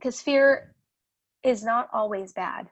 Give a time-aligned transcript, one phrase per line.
[0.00, 0.74] because fear
[1.44, 2.68] is not always bad.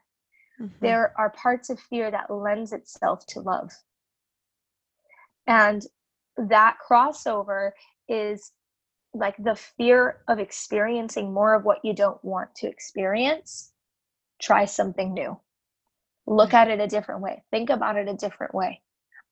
[0.59, 0.73] Mm-hmm.
[0.81, 3.71] There are parts of fear that lends itself to love.
[5.47, 5.85] And
[6.37, 7.71] that crossover
[8.07, 8.51] is
[9.13, 13.71] like the fear of experiencing more of what you don't want to experience.
[14.41, 15.39] Try something new.
[16.27, 16.57] Look mm-hmm.
[16.57, 17.43] at it a different way.
[17.51, 18.81] Think about it a different way.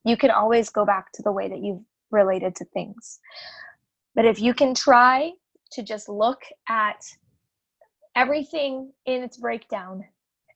[0.03, 3.19] You can always go back to the way that you've related to things.
[4.15, 5.31] But if you can try
[5.71, 7.03] to just look at
[8.17, 10.03] everything in its breakdown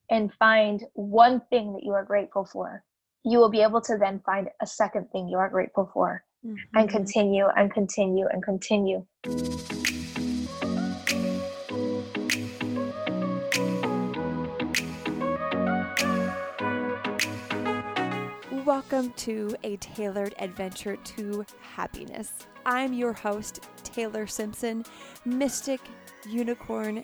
[0.09, 2.84] and find one thing that you are grateful for,
[3.23, 6.55] you will be able to then find a second thing you are grateful for mm-hmm.
[6.75, 9.05] and continue and continue and continue.
[18.65, 22.34] Welcome to a tailored adventure to happiness.
[22.65, 24.84] I'm your host, Taylor Simpson,
[25.25, 25.79] mystic,
[26.27, 27.03] unicorn,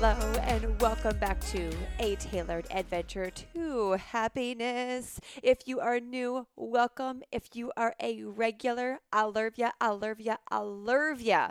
[0.00, 5.20] Hello, and welcome back to A Tailored Adventure to Happiness.
[5.42, 7.22] If you are new, welcome.
[7.30, 11.50] If you are a regular, I love ya, I.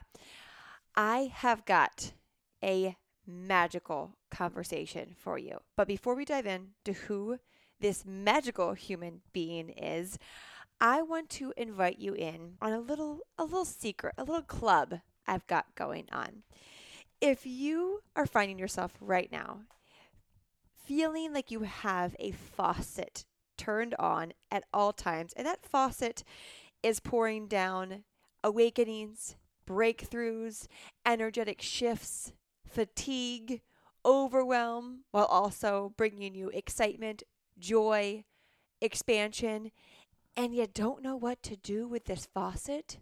[0.95, 2.11] I have got
[2.61, 5.61] a magical conversation for you.
[5.77, 7.39] But before we dive in to who
[7.79, 10.19] this magical human being is,
[10.81, 14.99] I want to invite you in on a little a little secret, a little club
[15.25, 16.43] I've got going on
[17.23, 19.61] if you are finding yourself right now
[20.85, 23.23] feeling like you have a faucet
[23.57, 26.25] turned on at all times, and that faucet
[26.83, 28.03] is pouring down
[28.43, 30.67] awakenings, breakthroughs,
[31.05, 32.33] energetic shifts,
[32.67, 33.61] fatigue,
[34.05, 37.23] overwhelm, while also bringing you excitement,
[37.57, 38.25] joy,
[38.81, 39.71] expansion,
[40.35, 42.97] and you don't know what to do with this faucet,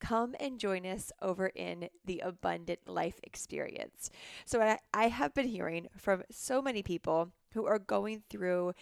[0.00, 4.10] come and join us over in the Abundant Life Experience.
[4.44, 8.72] So, I, have been hearing from so many people who are going through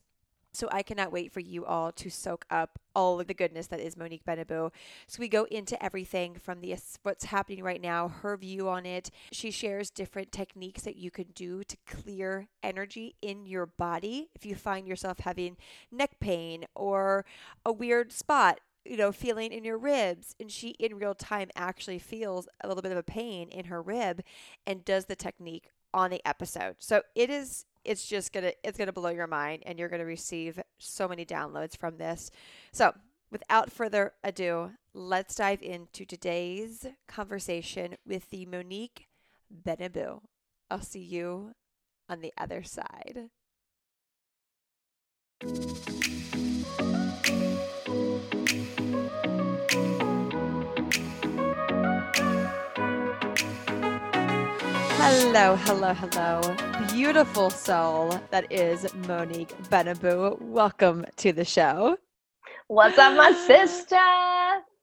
[0.53, 3.79] So I cannot wait for you all to soak up all of the goodness that
[3.79, 4.71] is Monique Benabou.
[5.07, 9.09] So we go into everything from the what's happening right now, her view on it.
[9.31, 14.45] She shares different techniques that you can do to clear energy in your body if
[14.45, 15.57] you find yourself having
[15.91, 17.25] neck pain or
[17.65, 20.35] a weird spot you know, feeling in your ribs.
[20.39, 23.81] And she, in real time, actually feels a little bit of a pain in her
[23.81, 24.23] rib
[24.67, 26.75] and does the technique on the episode.
[26.79, 30.59] So it is it's just gonna it's gonna blow your mind and you're gonna receive
[30.80, 32.31] so many downloads from this.
[32.71, 32.94] So
[33.31, 39.07] without further ado let's dive into today's conversation with the monique
[39.65, 40.21] benabou.
[40.69, 41.53] I'll see you
[42.09, 43.30] on the other side
[55.15, 56.56] Hello, hello, hello.
[56.92, 60.42] Beautiful soul that is Monique Benabou.
[60.42, 61.98] Welcome to the show.
[62.68, 63.95] What's up, my sister?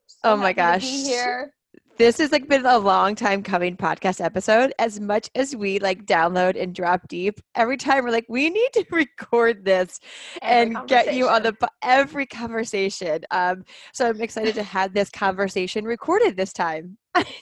[0.06, 0.88] So oh my gosh.
[0.88, 1.52] here
[2.00, 4.72] this has like been a long time coming podcast episode.
[4.78, 8.70] As much as we like download and drop deep every time we're like we need
[8.72, 10.00] to record this
[10.40, 13.20] every and get you on the every conversation.
[13.30, 16.96] Um so i'm excited to have this conversation recorded this time.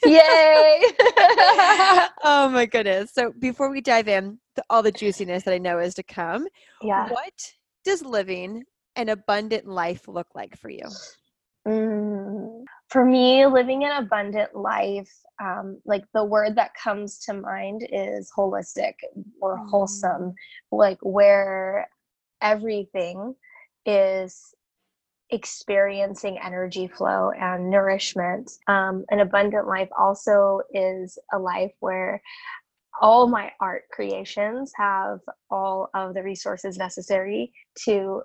[0.04, 0.82] Yay!
[2.24, 3.12] Oh my goodness.
[3.12, 6.48] So before we dive in to all the juiciness that i know is to come
[6.82, 7.08] yeah.
[7.10, 7.32] what
[7.84, 8.64] does living
[8.96, 10.84] an abundant life look like for you?
[11.66, 15.12] Mm for me, living an abundant life,
[15.42, 18.94] um, like the word that comes to mind is holistic
[19.40, 19.68] or mm.
[19.68, 20.34] wholesome,
[20.72, 21.88] like where
[22.40, 23.34] everything
[23.84, 24.54] is
[25.30, 28.50] experiencing energy flow and nourishment.
[28.66, 32.22] Um, an abundant life also is a life where
[33.00, 35.20] all my art creations have
[35.50, 37.52] all of the resources necessary
[37.84, 38.22] to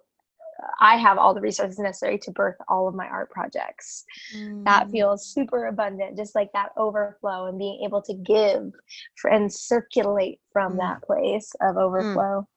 [0.80, 4.04] I have all the resources necessary to birth all of my art projects.
[4.36, 4.64] Mm.
[4.66, 8.72] That feels super abundant, just like that overflow and being able to give
[9.16, 10.78] for, and circulate from mm.
[10.80, 11.82] that place of mm.
[11.82, 12.48] overflow.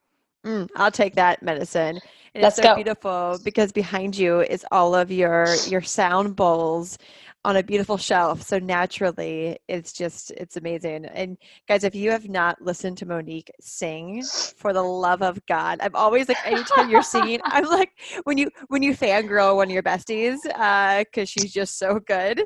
[0.45, 0.69] Mm.
[0.77, 2.01] I'll take that medicine.
[2.35, 2.75] And Let's it's so go.
[2.77, 6.99] beautiful because behind you is all of your your sound bowls
[7.47, 8.43] on a beautiful shelf.
[8.43, 11.07] So naturally, it's just it's amazing.
[11.07, 11.39] And
[11.69, 14.25] guys, if you have not listened to Monique sing,
[14.57, 17.93] for the love of God, I'm always like anytime you're singing, I'm like
[18.25, 22.43] when you when you fangirl one of your besties because uh, she's just so good.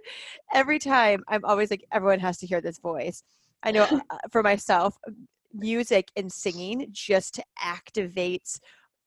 [0.53, 3.23] Every time, I'm always like everyone has to hear this voice.
[3.63, 4.99] I know uh, for myself,
[5.55, 8.61] music and singing just activates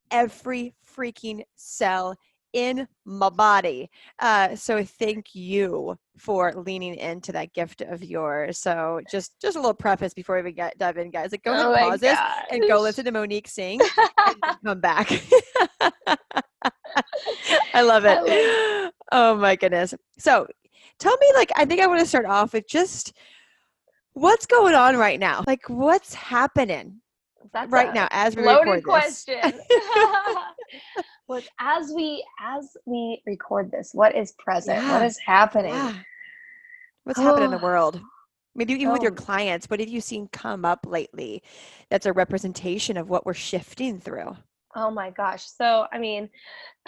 [0.10, 2.16] every freaking cell
[2.54, 3.90] in my body.
[4.20, 8.58] Uh, so thank you for leaning into that gift of yours.
[8.60, 11.32] So just just a little preface before we even get dive in, guys.
[11.32, 12.20] Like go ahead oh and pause this
[12.52, 13.82] and go listen to Monique sing
[14.28, 14.36] and
[14.66, 15.12] come back.
[17.74, 18.20] I love it.
[18.20, 19.94] I love oh my goodness.
[20.18, 20.48] So
[21.00, 23.14] tell me, like, I think I want to start off with just
[24.14, 25.44] what's going on right now.
[25.46, 27.02] Like, what's happening
[27.52, 28.86] That's right now as we record this?
[28.86, 29.40] question.
[31.28, 34.81] But as we as we record this, what is present?
[34.81, 34.94] Yeah.
[34.94, 35.74] What is happening?
[35.74, 35.96] Yeah.
[37.04, 37.24] What's oh.
[37.24, 38.02] happening in the world?
[38.56, 38.94] Maybe even oh.
[38.94, 39.16] with your oh.
[39.16, 41.42] clients, what have you seen come up lately
[41.90, 44.36] that's a representation of what we're shifting through?
[44.75, 45.46] Oh my gosh.
[45.46, 46.30] So, I mean,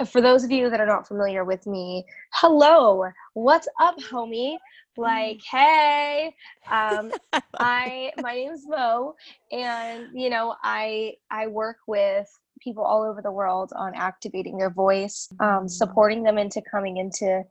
[0.07, 4.57] for those of you that are not familiar with me, hello, what's up, homie?
[4.97, 6.33] Like, hey,
[6.69, 7.11] um,
[7.59, 9.15] I my name's is Mo,
[9.51, 12.27] and you know, I I work with
[12.61, 15.69] people all over the world on activating their voice, um, mm.
[15.69, 17.43] supporting them into coming into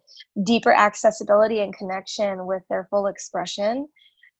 [0.44, 3.88] deeper accessibility and connection with their full expression.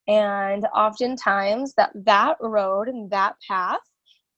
[0.06, 3.80] And oftentimes, that that road and that path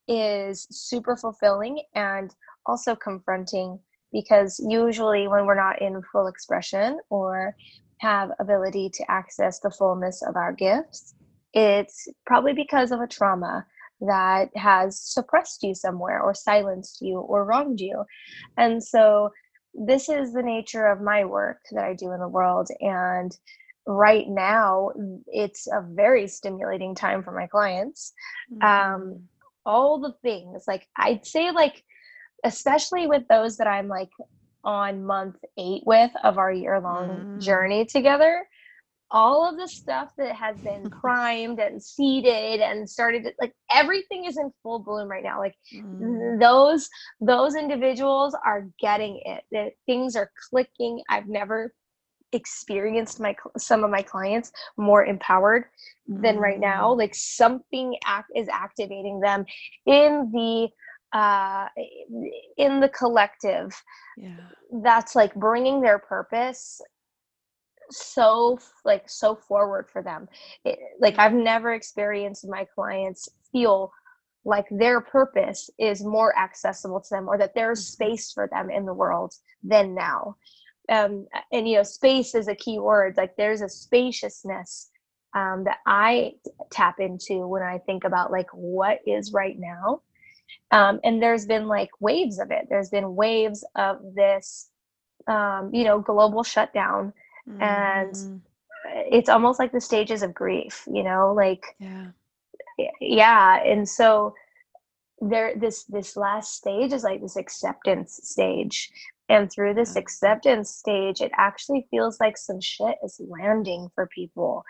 [0.09, 2.33] is super fulfilling and
[2.66, 3.78] also confronting
[4.12, 7.56] because usually when we're not in full expression or
[7.99, 11.14] have ability to access the fullness of our gifts
[11.56, 13.66] it's probably because of a trauma
[14.00, 18.05] that has suppressed you somewhere or silenced you or wronged you
[18.57, 19.31] and so
[19.75, 23.38] this is the nature of my work that i do in the world and
[23.87, 24.91] right now
[25.29, 28.12] it's a very stimulating time for my clients
[28.53, 28.95] um, mm-hmm.
[28.95, 29.23] um,
[29.65, 31.83] all the things like i'd say like
[32.45, 34.11] especially with those that i'm like
[34.65, 37.41] on month eight with of our year long mm.
[37.41, 38.47] journey together
[39.10, 44.36] all of the stuff that has been primed and seeded and started like everything is
[44.36, 46.40] in full bloom right now like mm.
[46.40, 46.88] those
[47.20, 51.72] those individuals are getting it that things are clicking i've never
[52.32, 55.64] experienced my some of my clients more empowered
[56.08, 56.98] than right now mm.
[56.98, 59.44] like something act is activating them
[59.86, 60.68] in the
[61.12, 61.68] uh,
[62.58, 63.72] in the collective
[64.16, 64.36] Yeah.
[64.82, 66.80] that's like bringing their purpose
[67.90, 70.28] so like so forward for them.
[70.64, 73.93] It, like i've never experienced my clients feel
[74.45, 77.93] like their purpose is more accessible to them or that there's Mhm.
[77.93, 80.37] space for them in the world than now.
[80.90, 83.16] Um, and you know space is a key word.
[83.16, 84.90] Like there's a spaciousness
[85.35, 86.35] um, that i
[86.73, 90.02] tap into when i think about like what is right now.
[90.73, 92.66] Um, and there's been like waves of it.
[92.71, 94.71] There's been waves of this
[95.28, 97.12] um, you know global shutdown
[97.49, 98.41] And- Mhm.
[99.11, 102.07] it's almost like the stages of grief you know like yeah.
[103.00, 104.33] yeah and so
[105.21, 108.91] there this this last stage is like this acceptance stage
[109.29, 110.03] and through this Yeah.
[110.03, 114.62] acceptance stage it actually feels like some shit is landing for people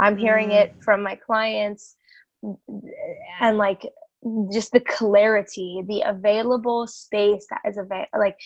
[0.00, 0.62] i'm hearing Mm.
[0.62, 1.96] it from my clients
[3.40, 3.82] and like
[4.52, 8.36] just the clarity the available space that is available like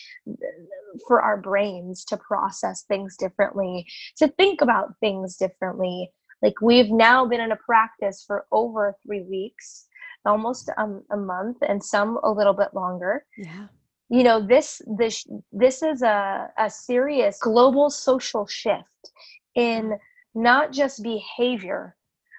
[1.07, 3.85] for our brains to process things differently
[4.17, 6.11] to think about things differently.
[6.41, 9.87] Like we've now been in a practice for over three weeks
[10.25, 13.25] almost um, a month and some a little bit longer.
[13.37, 13.67] Yeah.
[14.09, 19.11] you know this this this is a, a serious global social shift
[19.55, 19.97] in
[20.35, 21.95] not just behavior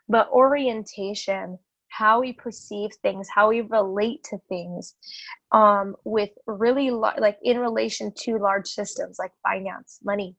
[0.09, 1.59] but orientation
[1.97, 4.95] how we perceive things how we relate to things
[5.53, 10.37] um, with really like in relation to large systems like finance money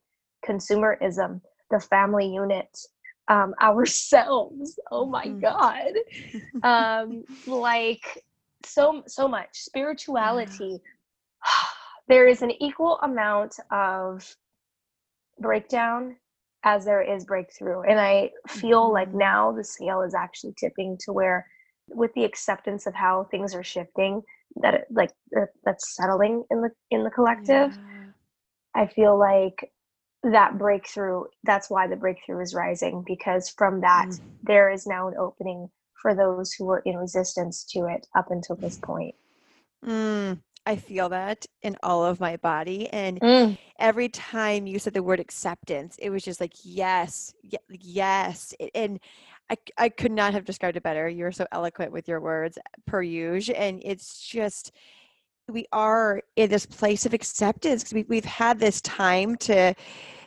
[0.48, 2.70] consumerism the family unit
[3.28, 4.80] um, ourselves.
[4.92, 5.42] Oh my Mhm.
[5.42, 5.92] god.
[6.64, 8.24] Um, like
[8.66, 9.50] so so much.
[9.54, 10.80] Spirituality.
[12.10, 14.24] There is an equal amount of
[15.40, 16.16] breakdown
[16.64, 19.18] as there is breakthrough and i feel like Mhm.
[19.18, 21.48] now the scale is actually tipping to where
[21.90, 24.22] with the acceptance of how things are shifting
[24.62, 28.14] that it, like that- that's settling in the in the collective Yeah.
[28.76, 29.72] i feel like
[30.24, 34.22] that breakthrough that's why the breakthrough is rising because from that Mm.
[34.44, 35.70] there is now an opening
[36.02, 39.16] for those who were in resistance to it up until this point
[39.86, 42.90] Mm, I feel that in all of my body.
[42.90, 43.58] And mm.
[43.80, 48.54] every time you said the word acceptance, it was just like, yes, ye- yes.
[48.76, 49.00] And
[49.50, 51.08] I, I could not have described it better.
[51.08, 53.56] You're so eloquent with your words, per usual.
[53.58, 54.74] And it's just,
[55.48, 59.74] we are in this place of acceptance because we, we've had this time to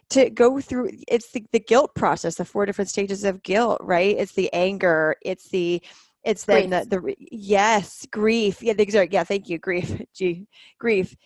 [0.08, 4.16] to go through it's the, the guilt process the four different stages of guilt right
[4.18, 5.80] it's the anger it's the
[6.24, 8.62] it's then the, the yes grief.
[8.62, 10.46] Yeah these are yeah thank you grief gee
[10.78, 11.16] grief.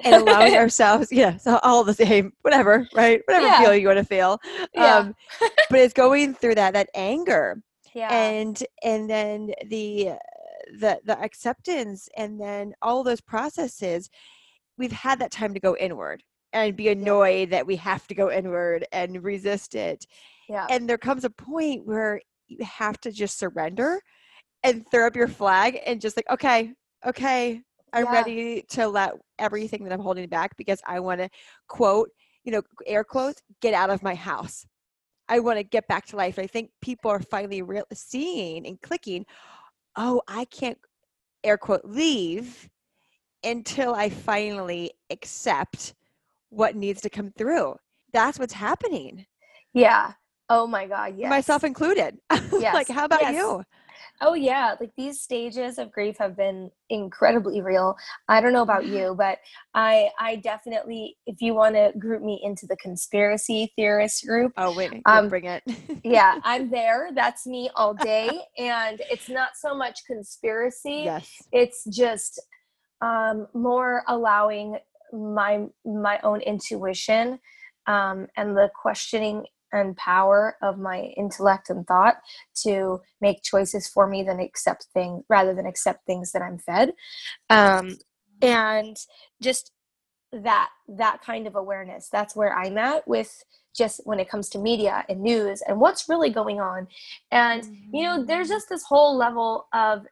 [0.00, 3.20] And allowing ourselves yeah so all the same whatever right?
[3.26, 3.60] Whatever Yeah.
[3.60, 4.38] feeling you want to feel
[4.74, 4.96] Yeah.
[4.98, 5.14] um
[5.70, 7.62] but it's going through that that anger
[7.94, 8.12] yeah.
[8.12, 10.10] and and then the
[10.80, 14.10] the the acceptance and then all those processes
[14.78, 18.30] we've had that time to go inward and be annoyed that we have to go
[18.30, 20.06] inward and resist it.
[20.48, 20.66] Yeah.
[20.70, 24.00] And there comes a point where you have to just surrender
[24.64, 26.72] and throw up your flag and just like okay
[27.06, 27.60] okay
[27.92, 28.12] i'm Yeah.
[28.12, 31.28] ready to let everything that i'm holding back because i want to
[31.68, 32.08] quote
[32.44, 34.66] you know air quotes get out of my house.
[35.26, 36.38] I want to get back to life.
[36.38, 39.24] I think people are finally real seeing and clicking
[39.96, 40.78] oh i can't
[41.42, 42.68] air quote leave
[43.42, 45.94] until i finally accept
[46.50, 47.76] what needs to come through.
[48.12, 49.24] That's what's happening.
[49.72, 50.12] Yeah.
[50.50, 51.30] Oh my god yes.
[51.30, 52.18] myself included
[52.60, 52.74] Yes.
[52.74, 53.34] like how about Yes.
[53.34, 53.64] you
[54.20, 57.96] Oh yeah, like these stages of grief have been incredibly real.
[58.28, 59.38] I don't know about you, but
[59.74, 64.72] I I definitely if you want to group me into the conspiracy theorist group, oh
[64.72, 65.62] wait Um, bring it
[66.04, 67.10] yeah, I'm there.
[67.14, 71.04] That's me all day and it's not so much conspiracy.
[71.04, 72.40] yes It's just
[73.02, 74.78] um more allowing
[75.12, 77.38] my my own intuition
[77.86, 82.16] um and the questioning and power of my intellect and thought
[82.62, 86.92] to make choices for me than accept things rather than accept things that I'm fed.
[87.50, 87.98] Um,
[88.42, 88.96] and
[89.40, 89.72] just
[90.32, 94.58] that that kind of awareness that's where i'm at with just when it comes to
[94.58, 96.86] media and news and what's really going on
[97.30, 100.06] and you know there's just this whole level of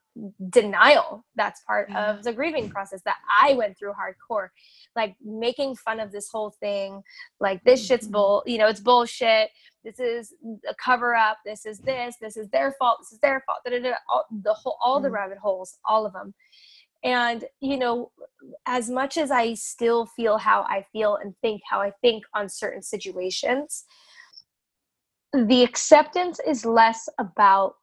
[0.50, 4.49] denial that's part of the grieving process that i went through hardcore
[4.95, 7.02] like making fun of this whole thing
[7.40, 8.12] like this shit's Mhm.
[8.12, 9.50] bull you know it's bullshit.
[9.85, 10.35] This is
[10.69, 12.16] a cover up this is this.
[12.21, 12.99] This is their fault.
[13.00, 13.59] This is their fault.
[13.64, 15.12] Da, da, da, all, the whole all the Mm.
[15.14, 16.35] rabbit holes all of them
[17.02, 18.12] and you know
[18.66, 22.49] as much as i still feel how i feel and think how i think on
[22.49, 23.85] certain situations
[25.33, 27.76] the acceptance is less about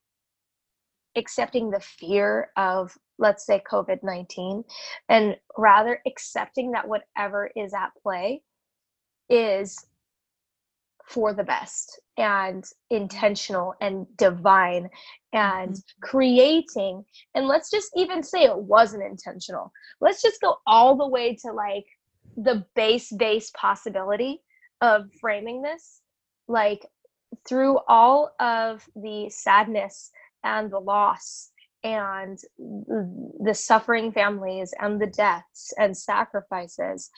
[1.15, 4.63] accepting the fear of let's say COVID 19,
[5.09, 8.41] and rather accepting that whatever is at play
[9.29, 9.85] is
[11.05, 14.87] for the best and intentional and divine
[15.33, 16.01] and mm-hmm.
[16.01, 17.03] creating.
[17.33, 19.71] And let's just even say it wasn't intentional.
[20.01, 21.85] Let's just go all the way to like
[22.37, 24.41] the base base possibility
[24.81, 26.01] of framing this.
[26.47, 26.85] Like
[27.47, 30.11] through all of the sadness
[30.43, 31.51] and the loss
[31.83, 37.09] and the suffering families and the deaths and sacrifices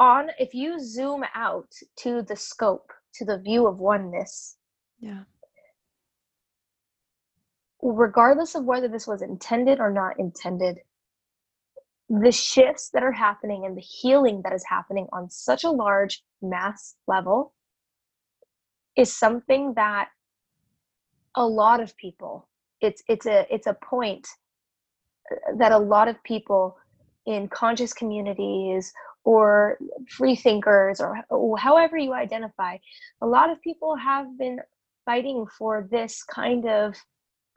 [0.00, 4.56] on if you zoom out to the scope to the view of oneness
[4.98, 5.22] yeah.
[7.82, 10.78] regardless of whether this was intended or not intended
[12.08, 16.22] the shifts that are happening and the healing that is happening on such a large
[16.42, 17.54] mass level
[18.96, 20.08] is something that
[21.36, 22.48] a lot of people.
[22.80, 24.26] It's it's a it's a point
[25.30, 26.76] uh, that a lot of people
[27.26, 28.92] in conscious communities
[29.24, 29.78] or
[30.10, 32.76] free thinkers or, however you identify
[33.22, 34.58] a lot of people have been
[35.06, 36.94] fighting for this kind of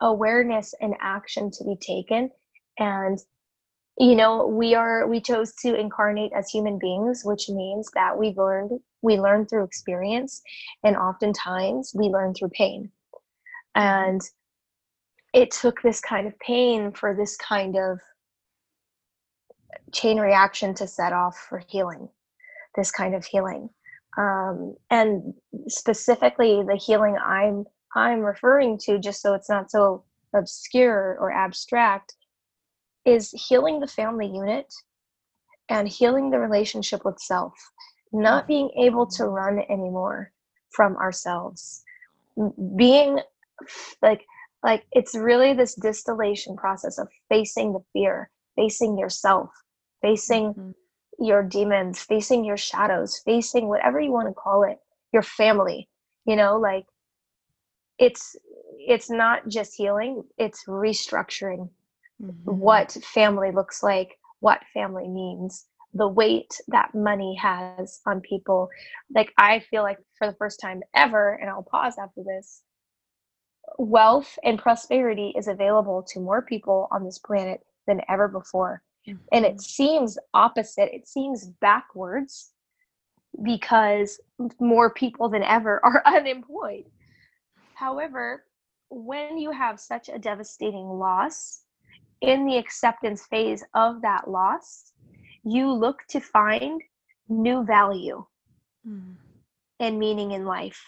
[0.00, 2.30] awareness and action to be taken.
[2.78, 3.18] And
[3.98, 8.32] you know we are we chose to incarnate as human beings which means that we
[8.36, 8.70] learned
[9.02, 10.40] we learn through experience
[10.84, 12.90] and oftentimes we learn through pain
[13.78, 14.20] and
[15.32, 18.00] it took this kind of pain for this kind of
[19.92, 22.08] chain reaction to set off for healing
[22.76, 23.70] this kind of healing.
[24.18, 25.34] Um, and
[25.68, 30.02] specifically the healing i'm i'm referring to just so it's not so
[30.34, 32.14] obscure or abstract
[33.04, 34.74] is healing the family unit
[35.68, 37.54] and healing the relationship with self
[38.12, 40.32] not being able to run anymore
[40.70, 41.84] from ourselves.
[42.76, 43.20] Being
[44.02, 44.24] like
[44.62, 49.50] like it's really this distillation process of facing the fear facing yourself
[50.02, 51.24] facing mm-hmm.
[51.24, 54.78] your demons facing your shadows facing whatever you want to call it
[55.12, 55.88] your family
[56.26, 56.84] you know like
[57.98, 58.36] it's
[58.78, 61.68] it's not just healing it's restructuring
[62.22, 62.32] mm-hmm.
[62.44, 68.68] what family looks like what family means the weight that money has on people
[69.14, 72.62] like i feel like for the first time ever and i'll pause after this
[73.78, 78.82] wealth and prosperity is available to more people on this planet than ever before.
[79.06, 79.18] Mm-hmm.
[79.32, 82.52] And it seems opposite, it seems backwards
[83.42, 84.20] because
[84.60, 86.84] more people than ever are unemployed.
[87.74, 88.44] However,
[88.90, 91.62] when you have such a devastating loss,
[92.20, 94.92] in the acceptance phase of that loss,
[95.44, 96.80] you look to find
[97.28, 98.24] new value
[98.86, 99.14] mm.
[99.80, 100.82] and meaning in life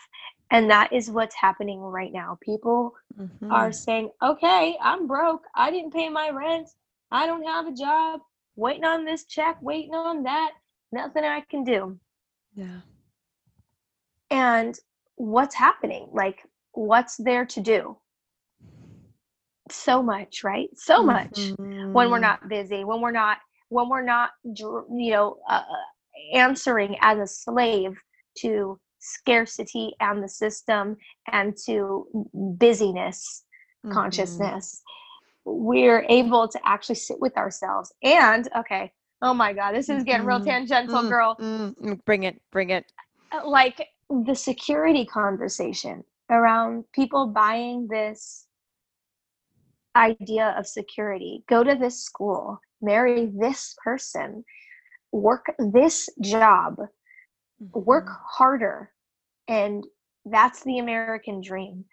[0.50, 2.38] and that is what's happening right now.
[2.42, 3.52] People mm-hmm.
[3.52, 5.44] are saying okay i'm broke.
[5.54, 6.68] I didn't pay my rent.
[7.10, 8.20] I don't have a job.
[8.56, 10.52] Waiting on this check waiting on that.
[10.92, 11.98] Nothing i can do.
[12.54, 12.80] Yeah.
[14.30, 14.78] And
[15.16, 16.08] what's happening?
[16.12, 16.40] Like
[16.72, 17.96] what's there to do?
[19.70, 20.68] So much right?
[20.76, 21.30] So much.
[21.30, 21.92] Mm-hmm.
[21.92, 25.62] when we're not busy when we're not when we're not you know uh,
[26.34, 27.96] answering as a slave
[28.38, 30.96] to scarcity and the system
[31.32, 32.06] and to
[32.58, 33.44] busyness
[33.84, 33.92] mm-hmm.
[33.92, 34.82] consciousness
[35.44, 40.26] we're able to actually sit with ourselves and okay oh my god this is getting
[40.26, 40.48] real mm-hmm.
[40.48, 41.08] tangential mm-hmm.
[41.08, 41.94] girl mm-hmm.
[42.04, 42.92] bring it bring it
[43.32, 43.88] uh, like
[44.26, 48.46] the security conversation around people buying this
[49.96, 54.44] idea of security go to this school marry this person
[55.12, 56.76] work this job
[57.60, 58.22] work mm-hmm.
[58.26, 58.90] harder
[59.48, 59.86] and
[60.26, 61.84] that's the american dream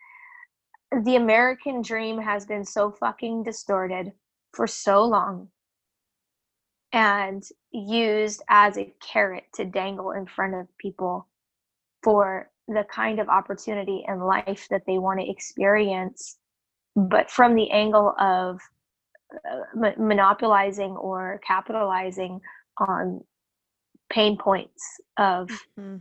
[1.03, 4.11] the american dream has been so fucking distorted
[4.53, 5.47] for so long
[6.93, 11.27] and used as a carrot to dangle in front of people
[12.01, 16.37] for the kind of opportunity in life that they want to experience
[16.95, 18.59] but from the angle of
[19.51, 22.39] uh, monopolizing or capitalizing
[22.79, 23.21] on
[24.09, 24.83] pain points
[25.17, 25.97] of mm-hmm.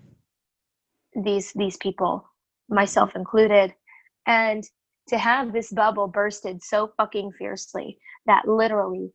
[1.22, 2.28] these these people
[2.68, 3.72] myself included
[4.26, 4.64] and
[5.08, 9.12] to have this bubble bursted so fucking fiercely that literally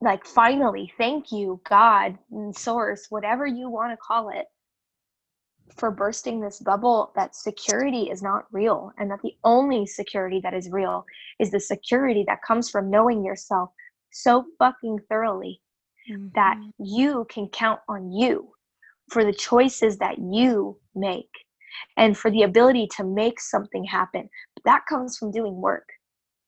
[0.00, 2.16] like finally thank you god
[2.52, 4.46] source whatever you want to call it
[5.76, 10.54] for bursting this bubble that security is not real and that the only security that
[10.54, 11.04] is real
[11.40, 13.70] is the security that comes from knowing yourself
[14.10, 15.60] so fucking thoroughly
[16.10, 16.28] mm-hmm.
[16.34, 18.50] that you can count on you
[19.10, 21.30] for the choices that you make
[21.96, 24.28] and for the ability to make something happen.
[24.54, 25.88] But that comes from doing work.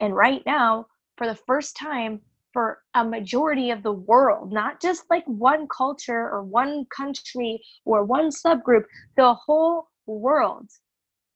[0.01, 2.21] And right now, for the first time
[2.53, 8.05] for a majority of the world, not just like one culture or one country or
[8.05, 8.85] one subgroup,
[9.17, 10.69] the whole world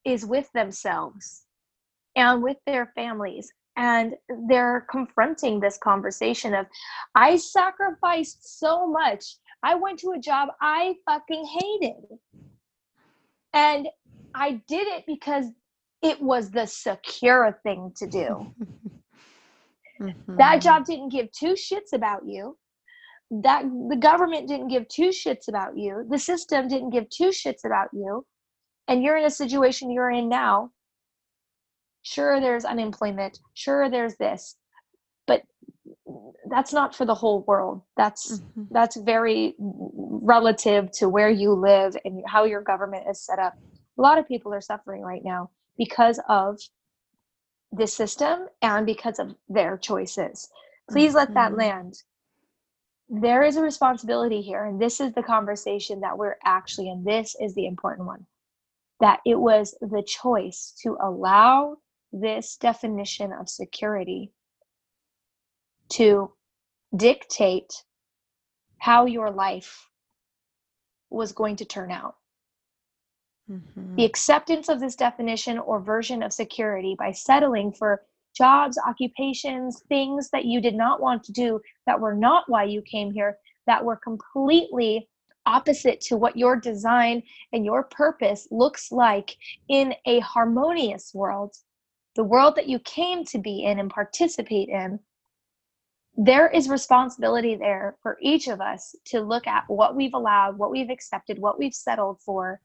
[0.03, 1.45] is with themselves
[2.15, 3.51] and with their families.
[3.77, 4.15] And
[4.47, 6.65] they're confronting this conversation of,
[7.13, 9.37] I sacrificed so much.
[9.63, 12.03] I went to a job I fucking hated.
[13.53, 13.87] And
[14.33, 15.47] I did it because
[16.01, 18.53] it was the secure thing to do.
[20.01, 20.37] Mm-hmm.
[20.37, 22.57] That job didn't give two shits about you.
[23.31, 26.05] That the government didn't give two shits about you.
[26.09, 28.25] The system didn't give two shits about you.
[28.87, 30.71] And you're in a situation you're in now.
[32.05, 33.39] Sure, there's unemployment.
[33.55, 34.55] Sure, there's this.
[35.25, 35.41] But
[36.47, 37.81] that's not for the whole world.
[37.97, 38.65] That's mm-hmm.
[38.69, 43.57] that's very relative to where you live and how your government is set up.
[43.97, 46.59] A lot of people are suffering right now because of
[47.71, 50.47] this system and because of their choices.
[50.91, 51.17] Please mm-hmm.
[51.17, 51.59] let that mm-hmm.
[51.59, 52.03] land.
[53.09, 57.03] There is a responsibility here, and this is the conversation that we're actually in.
[57.03, 58.27] This is the important one
[58.99, 61.77] that it was the choice to allow
[62.21, 64.31] this definition of security
[65.89, 66.31] to
[66.95, 67.73] dictate
[68.77, 69.89] how your life
[71.09, 72.15] was going to turn out.
[73.51, 73.95] Mm-hmm.
[73.95, 78.03] The acceptance of this definition or version of security by settling for
[78.35, 82.81] jobs, occupations, things that you did not want to do that were not why you
[82.81, 85.07] came here, that were completely
[85.45, 87.21] opposite to what your design
[87.53, 89.35] and your purpose looks like
[89.69, 91.55] in a harmonious world,
[92.15, 94.99] the world that you came to be in and participate in.
[96.17, 100.71] There is responsibility there for each of us to look at what we've allowed, what
[100.71, 102.61] we've accepted, what we've settled for,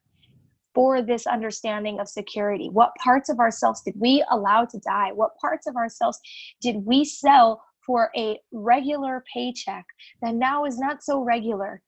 [0.74, 2.68] for this understanding of security?
[2.68, 5.10] What parts of ourselves did we allow to die?
[5.12, 6.18] What parts of ourselves
[6.60, 9.84] did we sell for a regular paycheck
[10.22, 11.82] that now is not so regular?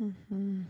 [0.00, 0.62] Mm-hmm.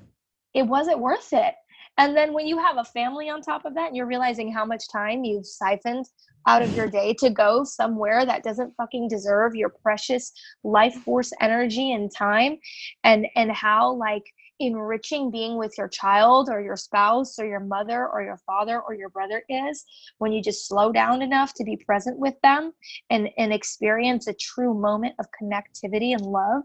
[0.55, 1.55] It wasn't worth it.
[1.97, 4.65] And then when you have a family on top of that and you're realizing how
[4.65, 6.07] much time you've siphoned
[6.47, 11.33] out of your day to go somewhere that doesn't fucking deserve your precious life force
[11.41, 12.59] energy and time
[13.05, 14.25] and and how like
[14.61, 18.95] enriching being with your child or your spouse or your mother or your father or
[18.95, 19.85] your brother is
[20.19, 22.73] when you just slow down enough to be present with them
[23.11, 26.63] and and experience a true moment of connectivity and love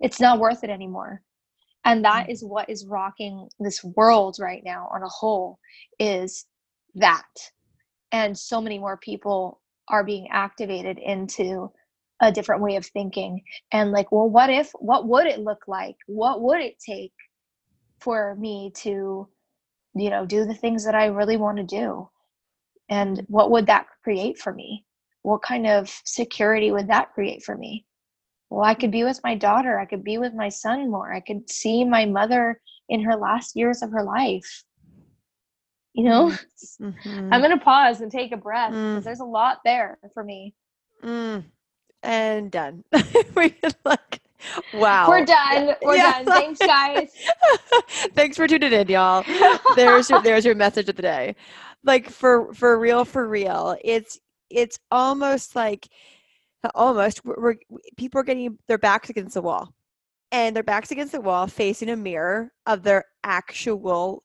[0.00, 1.22] it's not worth it anymore
[1.86, 2.32] and that mm.
[2.32, 5.58] is what is rocking this world right now on a whole
[5.98, 6.44] is
[6.96, 7.22] that.
[8.12, 11.70] And so many more people are being activated into
[12.20, 13.42] a different way of thinking.
[13.72, 15.96] And like well what if what would it look like?
[16.06, 17.12] What would it take
[18.00, 19.28] for me to
[19.94, 22.08] you know do the things that i really want to do?
[22.88, 24.84] And what would that create for me?
[25.22, 27.85] What kind of security would that create for me
[28.50, 31.20] well i could be with my daughter i could be with my son more i
[31.20, 34.64] could see my mother in her last years of her life
[35.94, 36.32] you know
[36.80, 37.32] mm-hmm.
[37.32, 39.04] i'm going to pause and take a breath because mm.
[39.04, 40.54] there's a lot there for me
[41.02, 41.42] mm
[42.06, 42.84] and done.
[43.34, 43.54] we
[43.84, 44.20] like
[44.72, 45.08] wow.
[45.08, 45.74] We're done.
[45.82, 46.22] We're yeah.
[46.22, 46.26] done.
[46.26, 47.10] Thanks guys.
[48.14, 49.24] Thanks for tuning in, y'all.
[49.74, 51.36] There's your there's your message of the day.
[51.84, 53.76] Like for for real for real.
[53.84, 55.88] It's it's almost like
[56.74, 59.72] almost we're, we're people are getting their backs against the wall.
[60.32, 64.24] And their backs against the wall facing a mirror of their actual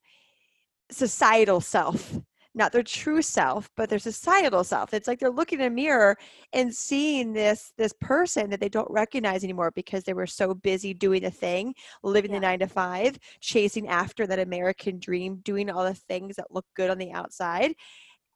[0.91, 2.17] societal self.
[2.53, 4.93] Not their true self but their societal self.
[4.93, 6.17] It's like they're looking in a mirror
[6.51, 10.93] and seeing this this person that they don't recognize anymore because they were so busy
[10.93, 11.73] doing the thing
[12.03, 12.39] living yeah.
[12.39, 16.65] the nine to five chasing after that american dream doing all the things that look
[16.75, 17.73] good on the outside.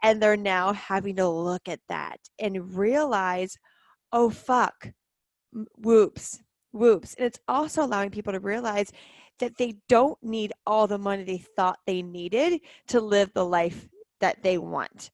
[0.02, 3.58] And they're now having to look at that and realize
[4.15, 4.91] oh fuck.
[5.78, 6.39] Whoops
[6.75, 7.15] whoops.
[7.15, 8.91] And it's also allowing people to realize
[9.39, 13.88] that they don't need all the money they thought they needed to live the life
[14.19, 15.10] that they want.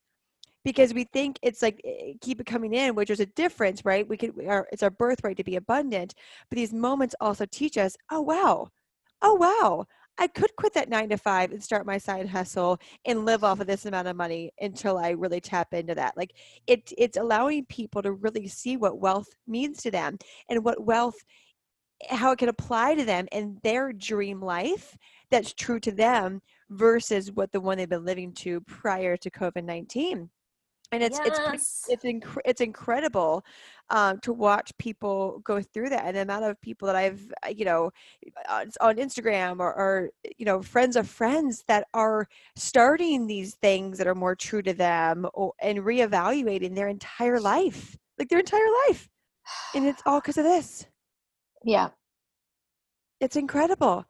[0.63, 4.07] Because we think it's like eh, keep it coming in which is a difference right?
[4.07, 6.13] We could our, it's our birthright to be abundant.
[6.49, 8.69] But these moments also teach us oh wow.
[9.21, 9.85] Oh wow
[10.21, 13.59] i could quit that nine to five and start my side hustle and live off
[13.59, 16.31] of this amount of money until i really tap into that like
[16.67, 20.17] it it's allowing people to really see what wealth means to them
[20.49, 21.15] and what wealth
[22.09, 24.97] how it can apply to them in their dream life
[25.29, 29.63] that's true to them versus what the one they've been living to prior to COVID
[29.63, 30.29] nineteen.
[30.93, 31.49] And it's yes.
[31.53, 33.45] it's it's inc- it's incredible
[33.89, 37.49] um, to watch people go through that, and the amount of people that I've uh,
[37.49, 37.91] you know
[38.49, 42.27] uh, on Instagram or, or you know friends of friends that are
[42.57, 47.97] starting these things that are more true to them, or, and reevaluating their entire life
[48.21, 49.09] like their entire life.
[49.73, 50.85] And it's all because of this.
[51.63, 51.89] Yeah.
[53.19, 54.03] It's incredible.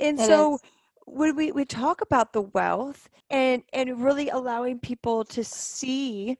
[0.00, 0.60] And It so is.
[1.06, 6.38] When we, we talk about the wealth and and really allowing people to see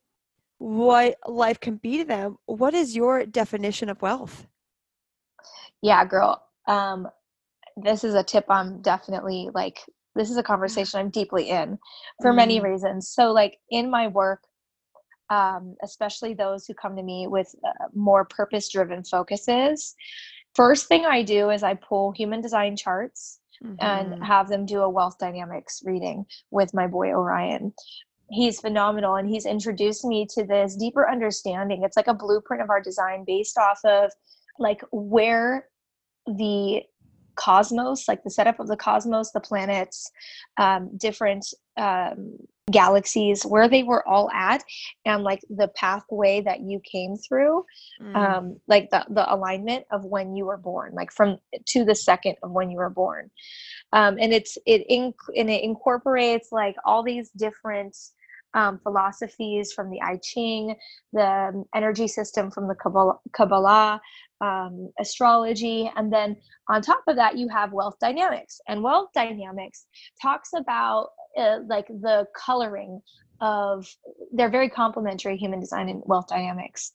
[0.59, 4.46] what life can be to them, what is your definition of wealth?
[5.83, 6.42] Yeah, girl.
[6.66, 7.09] Um,
[7.77, 9.81] this is a tip I'm definitely like,
[10.14, 11.79] this is a conversation I'm deeply in
[12.22, 12.64] for many Mm.
[12.64, 13.09] reasons.
[13.09, 14.44] So, like, in my work,
[15.31, 19.94] um, especially those who come to me with uh, more purpose driven focuses,
[20.55, 23.77] first thing I do is I pull human design charts Mhm.
[23.81, 27.73] and have them do a wealth dynamics reading with my boy Orion.
[28.31, 31.83] He's phenomenal and he's introduced me to this deeper understanding.
[31.83, 34.11] It's like a blueprint of our design based off of
[34.59, 35.69] like where
[36.27, 36.83] the
[37.37, 40.11] cosmos, like the setup of the cosmos, the planets,
[40.57, 42.38] um, different um,
[42.70, 44.64] galaxies, where they were all at,
[45.05, 47.64] and like the pathway that you came through
[48.00, 48.16] Mm.
[48.16, 52.37] um, like the, the alignment of when you were born, like from to the second
[52.42, 53.31] of when you were born.
[53.92, 57.96] Um, and it's it inc- and it incorporates like all these different
[58.55, 60.75] um, philosophies from the I Ching,
[61.12, 64.01] the energy system from the Kabbalah, Kabbalah
[64.40, 66.37] um, astrology, and then
[66.69, 68.61] on top of that you have wealth dynamics.
[68.69, 69.87] And wealth dynamics
[70.23, 73.01] talks about uh, like the coloring
[73.40, 73.87] of
[74.33, 76.93] they're very complementary human design and wealth dynamics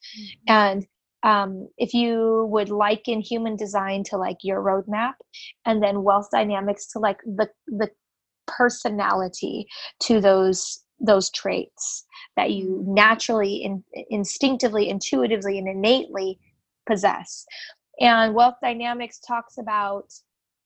[0.48, 0.86] and
[1.24, 5.14] um, if you would liken human design to like your roadmap
[5.66, 7.90] and then wealth dynamics to like the the
[8.48, 9.68] personality
[10.02, 16.40] to those those traits that you naturally in, instinctively intuitively and innately
[16.88, 17.46] possess.
[18.00, 20.14] And wealth dynamics talks about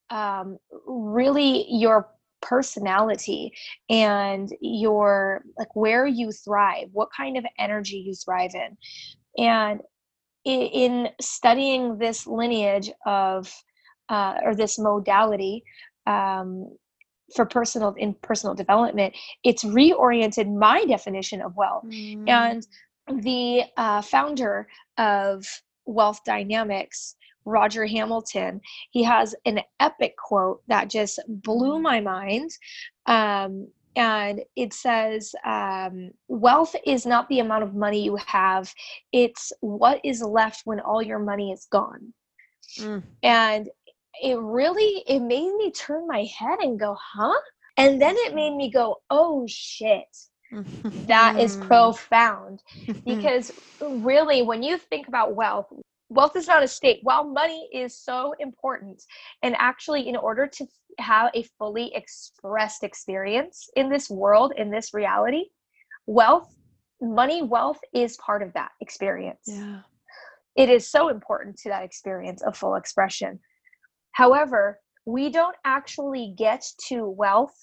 [0.10, 2.10] um, really your
[2.42, 3.54] personality
[3.90, 8.78] and your like where you thrive what kind of energy you thrive in.
[9.44, 9.82] And
[10.46, 13.52] in studying this lineage of
[14.10, 15.64] uh, or this modality
[16.06, 16.70] um,
[17.36, 22.24] for personal in personal development it's reoriented my definition of wealth Mm.
[22.28, 22.68] and
[23.24, 25.46] the uh, founder of
[25.86, 32.50] wealth dynamics roger hamilton he has an epic quote that just blew my mind
[33.06, 38.74] um, and it says um, wealth is not the amount of money you have
[39.12, 42.14] it's what is left when all your money is gone
[42.80, 43.04] Mm.
[43.22, 43.70] and
[44.22, 47.40] it really it made me turn my head and go huh?
[47.78, 50.06] And then it made me go oh shit.
[51.08, 52.62] That is profound.
[53.06, 55.68] Because really when you think about wealth
[56.10, 57.00] wealth is not a state.
[57.04, 59.02] While money is so important
[59.42, 60.66] and actually in order to
[61.00, 65.46] have a fully expressed experience in this world in this reality
[66.06, 66.54] wealth
[67.02, 69.42] money wealth is part of that experience.
[69.46, 69.82] Yeah.
[70.56, 73.40] it is so important to that experience of full expression.
[74.14, 77.56] However, we don't actually get to wealth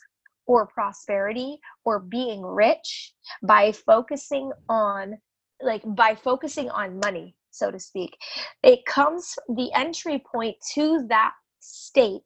[0.46, 5.18] or prosperity or being rich by focusing on
[5.62, 8.16] like by focusing on money so to speak.
[8.62, 12.22] It comes the entry point to that state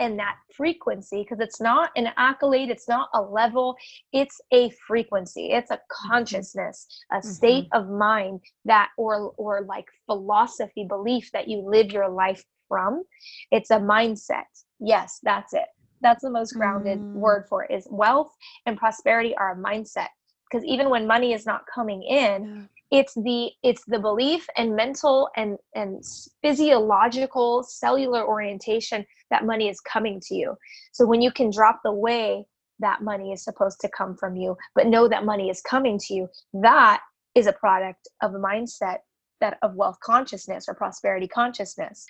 [0.00, 3.76] and that frequency because it's not an accolade it's not a level
[4.12, 6.08] it's a frequency it's a mm-hmm.
[6.10, 7.28] consciousness a mm-hmm.
[7.28, 13.02] state of mind that or or like philosophy belief that you live your life from
[13.50, 14.44] it's a mindset.
[14.80, 15.66] Yes that's it.
[16.00, 17.14] That's the most grounded Mm.
[17.14, 18.32] word for it is wealth
[18.66, 20.08] and prosperity are a mindset.
[20.50, 22.62] Because even when money is not coming in Yeah.
[22.98, 26.02] it's the it's the belief and mental and and
[26.42, 30.54] physiological cellular orientation that money is coming to you.
[30.92, 32.46] So when you can drop the way
[32.80, 36.14] that money is supposed to come from you but know that money is coming to
[36.14, 37.00] you that
[37.34, 38.98] is a product of a mindset
[39.40, 42.04] that of wealth consciousness or prosperity consciousness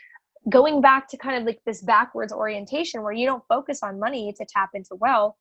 [0.50, 4.32] going back to kind of like this backwards orientation where you don't focus on money
[4.36, 5.34] to tap into wealth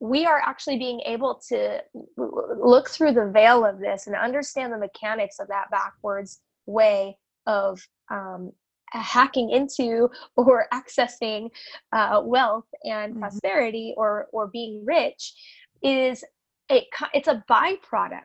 [0.00, 1.78] we are actually being able to
[2.16, 7.80] look through the veil of this and understand the mechanics of that backwards way of
[8.10, 8.50] um,
[8.90, 11.50] hacking into or accessing
[11.92, 13.20] uh, wealth and Mhm.
[13.20, 15.34] prosperity or or being rich
[15.82, 16.24] is
[16.70, 18.20] it, it's a byproduct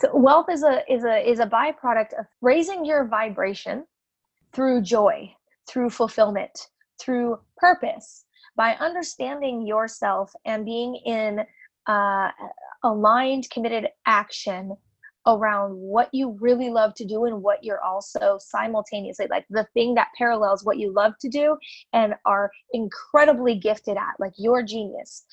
[0.00, 3.84] so wealth is a is a is a byproduct of raising your vibration
[4.52, 5.32] through joy
[5.68, 6.68] through fulfillment
[7.00, 8.24] through purpose.
[8.56, 11.40] By understanding yourself and being in
[11.86, 12.30] uh,
[12.84, 14.76] aligned committed action
[15.26, 19.94] around what you really love to do and what you're also simultaneously like the thing
[19.94, 21.56] that parallels what you love to do
[21.92, 25.24] and are incredibly gifted at like your genius.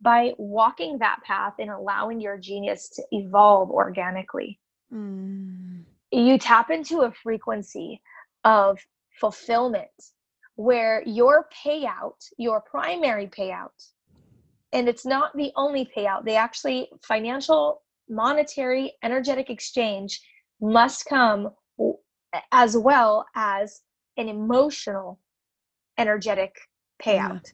[0.00, 4.60] By walking that path and allowing your genius to evolve organically.
[4.92, 5.82] Mm.
[6.12, 8.00] you tap into a frequency
[8.46, 8.78] of
[9.20, 9.90] fulfillment
[10.54, 13.90] where your payout, your primary payout,
[14.72, 20.20] and it's not the only payout, they actually, financial, monetary, energetic exchange
[20.60, 21.50] must come
[22.52, 23.82] as well as
[24.16, 25.18] an emotional,
[25.98, 26.54] energetic
[27.02, 27.42] payout.
[27.44, 27.52] Yeah.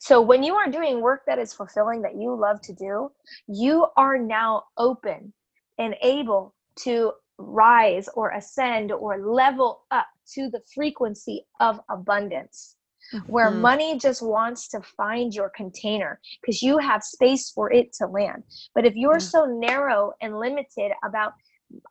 [0.00, 3.10] So when you are doing work that is fulfilling, that you love to do,
[3.46, 5.32] you are now open
[5.78, 12.76] and able to rise or ascend or level up to the frequency of abundance
[13.14, 13.30] mm-hmm.
[13.30, 18.06] where money just wants to find your container because you have space for it to
[18.06, 18.42] land
[18.74, 19.18] but if you're yeah.
[19.18, 21.32] so narrow and limited about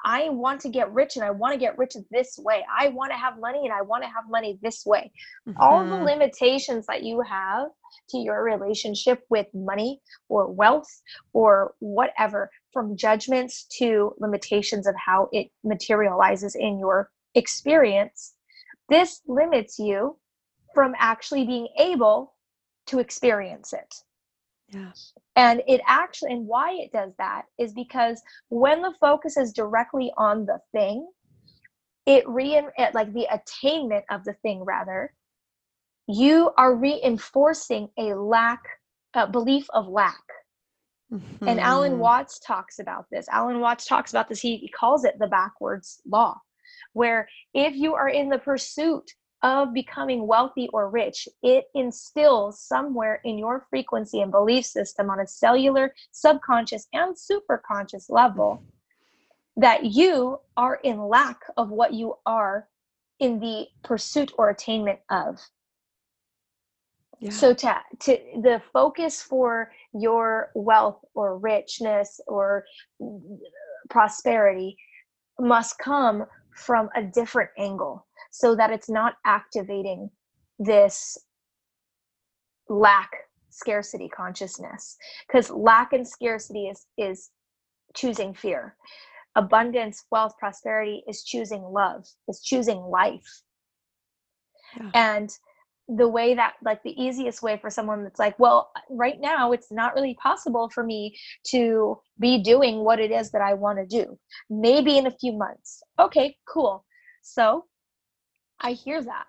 [0.03, 2.65] I want to get rich and I want to get rich this way.
[2.69, 5.11] I want to have money and I want to have money this way.
[5.47, 5.59] Mm-hmm.
[5.59, 6.05] All the mm-hmm.
[6.05, 7.69] limitations that you have
[8.09, 10.89] to your relationship with money or wealth
[11.33, 18.33] or whatever, from judgments to limitations of how it materializes in your experience,
[18.89, 20.17] this limits you
[20.73, 22.33] from actually being able
[22.87, 23.95] to experience it.
[24.69, 24.91] Yeah.
[25.35, 30.11] And it actually, and why it does that is because when the focus is directly
[30.17, 31.07] on the thing,
[32.05, 32.61] it re
[32.93, 35.13] like the attainment of the thing rather,
[36.07, 38.61] you are reinforcing a lack,
[39.13, 40.21] a belief of lack.
[41.11, 41.47] Mm-hmm.
[41.47, 42.01] And Alan mm-hmm.
[42.01, 43.27] Watts talks about this.
[43.29, 44.39] Alan Watts talks about this.
[44.39, 46.39] He, he calls it the backwards law,
[46.93, 53.21] where if you are in the pursuit of becoming wealthy or rich, it instills somewhere
[53.23, 58.61] in your frequency and belief system on a cellular, subconscious, and superconscious level
[59.55, 62.67] that you are in lack of what you are
[63.19, 65.39] in the pursuit or attainment of.
[67.19, 67.31] Yeah.
[67.31, 72.63] So to to the focus for your wealth or richness or
[73.03, 73.07] uh,
[73.89, 74.77] prosperity
[75.39, 80.09] must come from a different angle so that it's not activating
[80.59, 81.17] this
[82.69, 83.11] lack
[83.49, 84.95] scarcity consciousness
[85.27, 87.31] because lack and scarcity is is
[87.95, 88.75] choosing fear
[89.35, 93.41] abundance wealth prosperity is choosing love is choosing life
[94.77, 94.91] yeah.
[94.93, 95.37] and
[95.97, 99.71] the way that like the easiest way for someone that's like well right now it's
[99.71, 103.85] not really possible for me to be doing what it is that i want to
[103.85, 104.17] do
[104.51, 106.85] maybe in a few months okay cool
[107.21, 107.65] so
[108.61, 109.25] I hear that.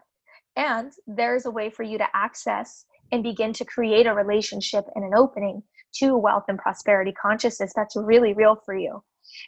[0.57, 5.05] And there's a way for you to access and begin to create a relationship and
[5.05, 5.63] an opening
[5.95, 9.03] to wealth and prosperity consciousness that's really real for you.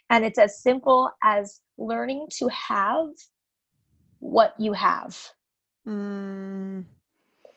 [0.09, 3.07] And it's as simple as learning to have
[4.19, 5.17] what you have.
[5.87, 6.85] Mm.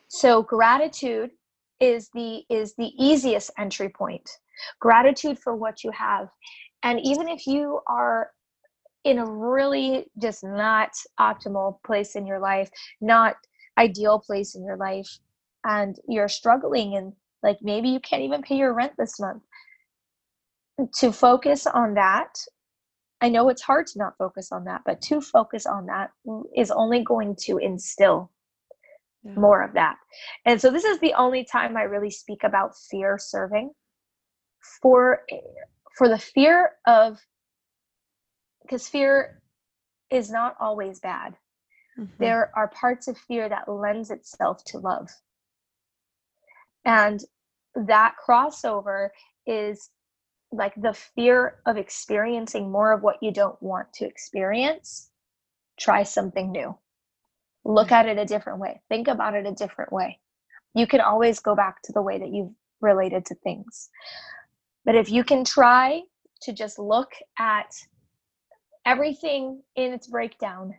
[0.07, 1.31] So gratitude
[1.79, 4.29] is the is the easiest entry point.
[4.79, 6.29] Gratitude for what you have.
[6.83, 8.31] And even if you are
[9.03, 12.69] in a really just not optimal place in your life,
[13.01, 13.35] not
[13.77, 15.19] ideal place in your life,
[15.63, 19.43] and you're struggling and like maybe you can't even pay your rent this month.
[20.99, 22.37] To focus on that,
[23.21, 26.11] I know it's hard to not focus on that, but to focus on that
[26.55, 28.31] is only going to instill
[29.23, 29.33] yeah.
[29.33, 29.95] more of that.
[30.45, 33.71] And so this is the only time I really speak about fear serving
[34.81, 35.21] for
[35.97, 37.19] for the fear of
[38.61, 39.41] because fear
[40.09, 41.35] is not always bad.
[41.97, 42.11] Mm-hmm.
[42.19, 45.09] There are parts of fear that lends itself to love.
[46.85, 47.23] And
[47.75, 49.09] that crossover
[49.45, 49.89] is
[50.51, 55.09] like the fear of experiencing more of what you don't want to experience.
[55.77, 56.77] Try something new.
[57.67, 57.95] Look mm-hmm.
[57.95, 58.81] at it a different way.
[58.89, 60.19] Think about it a different way.
[60.73, 63.89] You can always go back to the way that you've related to things.
[64.85, 66.01] But if you can try
[66.43, 67.73] to just look at
[68.85, 70.73] everything in its breakdown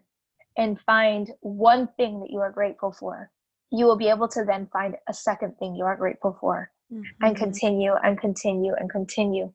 [0.57, 3.31] and find one thing that you are grateful for,
[3.71, 7.25] you will be able to then find a second thing you are grateful for mm-hmm.
[7.25, 9.53] and continue and continue and continue.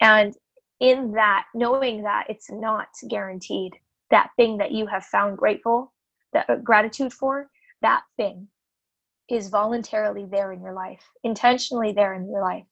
[0.00, 0.34] And
[0.80, 3.74] in that, knowing that it's not guaranteed,
[4.10, 5.93] that thing that you have found grateful,
[6.34, 7.48] that uh, gratitude for,
[7.82, 8.48] that thing
[9.30, 12.66] is voluntarily there in your life, intentionally there in your life.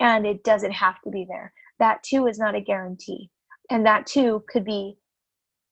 [0.00, 1.52] And it doesn't have to be there.
[1.80, 3.30] That too is not a guarantee
[3.70, 4.96] and that too could be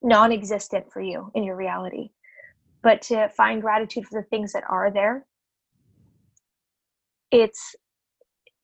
[0.02, 2.10] non-existent for you in your reality
[2.82, 5.26] but to find gratitude for the things that are there
[7.30, 7.74] it's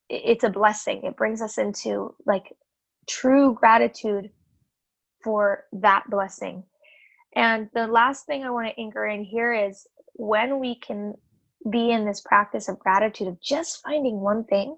[0.08, 2.52] it's a blessing it brings us into like
[3.08, 4.30] true gratitude
[5.24, 6.64] for that blessing
[7.36, 11.14] and the last thing i want to anchor in here is when we can
[11.70, 14.76] be in this practice of gratitude of just finding one thing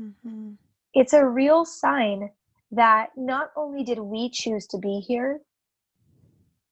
[0.00, 0.52] mm-hmm.
[0.94, 2.30] it's a real sign
[2.72, 5.40] that not only did we choose to be here,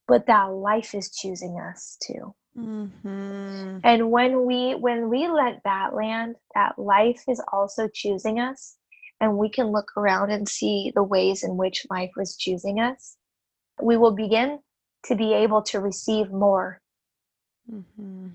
[0.06, 2.34] but that life is choosing us too.
[2.56, 3.78] Mm-hmm.
[3.82, 8.76] And when we when we let that land, that life is also choosing us,
[9.20, 13.16] and we can look around and see the ways in which life was choosing us,
[13.82, 14.60] we will begin
[15.04, 16.80] to be able to receive more
[17.72, 18.28] Mm-hmm.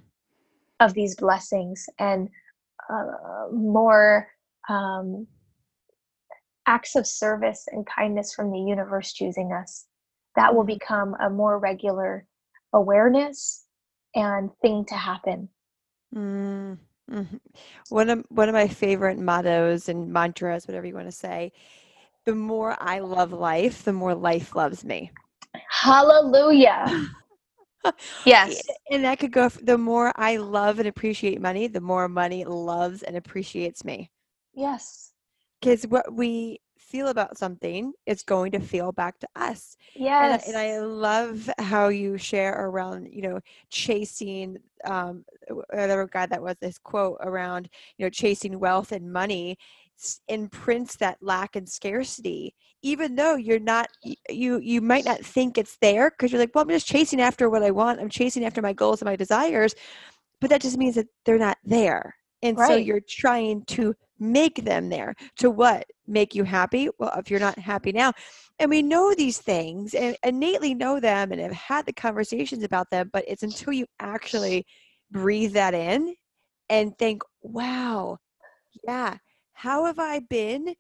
[0.80, 2.30] of these blessings and
[2.91, 4.28] uh, more
[4.70, 5.28] um,
[6.67, 9.86] acts of service and kindness from the universe choosing us.
[10.36, 12.26] That will become a more regular
[12.74, 13.65] awareness
[14.15, 15.49] and thing to happen.
[16.15, 17.36] Mm-hmm.
[17.89, 21.51] One of one of my favorite mottos and mantras, whatever you want to say,
[22.26, 25.11] the more I love life, the more life loves me.
[25.84, 26.86] Hallelujah.
[28.25, 28.69] yes.
[28.89, 33.01] And that could go the more I love and appreciate money, the more money loves
[33.03, 34.09] and appreciates me.
[34.53, 35.13] Yes.
[35.59, 39.77] Because what we feel about something is going to feel back to us.
[40.19, 40.45] And Yes.
[40.45, 44.57] and I love how you share around, you know, chasing.
[44.86, 49.51] Um, w- another guy that was this quote around, you know, chasing wealth and money
[49.51, 49.88] s-
[50.27, 52.55] imprints that lack and scarcity.
[52.81, 53.89] Even though you're not,
[54.29, 57.49] you you might not think it's there because you're like, well, I'm just chasing after
[57.49, 57.99] what I want.
[57.99, 59.75] I'm chasing after my goals and my desires,
[60.39, 62.15] but that just means that they're not there.
[62.41, 65.13] And so you're trying to make them there.
[65.39, 65.85] To what?
[66.07, 66.89] Make you happy?
[66.97, 68.13] Well, if you're not happy now,
[68.59, 72.89] and we know these things and innately know them and have had the conversations about
[72.91, 74.65] them, but it's until you actually
[75.11, 76.15] breathe that in
[76.69, 78.17] and think, wow,
[78.83, 79.17] yeah,
[79.60, 80.74] how have I been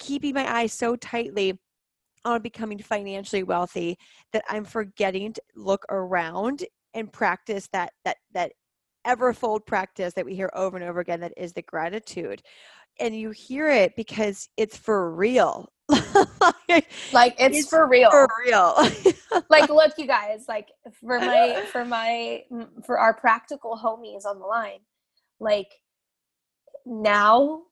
[0.00, 1.56] keeping my eyes so tightly
[2.24, 3.96] on becoming financially wealthy
[4.32, 6.64] that I'm forgetting to look around
[6.94, 8.52] and practice that that that
[9.06, 12.42] everfold practice that we hear over and over again that is the gratitude?
[12.98, 15.68] And you hear it because it's for real.
[17.12, 18.10] Like it's, It's for real.
[18.10, 18.74] for real.
[19.48, 20.68] like look you guys like
[21.00, 24.80] for my for my mm, for our practical homies on the line
[25.40, 25.72] like
[26.84, 27.62] now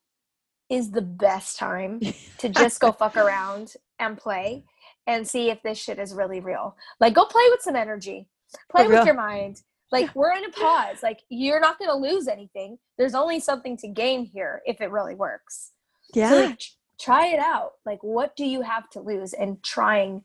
[0.69, 2.01] is the best time
[2.39, 4.64] to just go fuck around and play
[5.07, 6.77] and see if this shit is really real.
[7.01, 8.29] Like go play with some energy.
[8.71, 9.62] Play with your mind.
[9.93, 11.03] Like we're in a pause.
[11.03, 12.79] Like you're not going to lose anything.
[12.99, 15.73] There's only something to gain here if it really works.
[16.14, 16.61] Yeah so like
[17.01, 17.73] try it out.
[17.85, 20.23] Like what do you have to lose in trying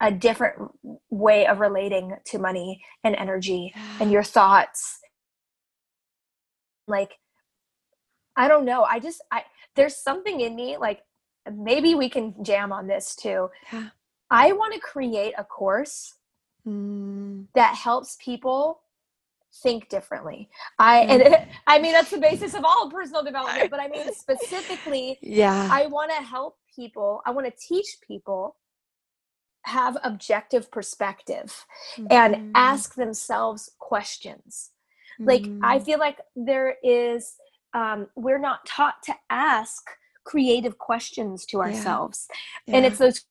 [0.00, 0.56] a different
[1.10, 4.98] way of relating to money and energy and your thoughts?
[6.86, 7.12] Like
[8.36, 9.42] i don't know i just i
[9.76, 11.02] there's something in me like
[11.54, 13.90] maybe we can jam on this too Yeah.
[14.30, 16.14] i want to create a course
[16.66, 18.82] Mm, that helps people
[19.62, 21.22] think differently i and
[21.68, 25.86] i mean that's the basis of all personal development but i mean specifically yeah I
[25.86, 28.56] want to help people, I want to teach people
[29.64, 31.66] have objective perspective
[32.10, 32.46] and Mhm.
[32.54, 34.70] ask themselves questions.
[35.26, 35.80] Like, I Mhm.
[35.80, 37.34] feel like there is,
[37.74, 39.82] um, we're not taught to ask
[40.24, 41.64] creative questions to Yeah.
[41.64, 42.28] ourselves.
[42.68, 43.24] And it's those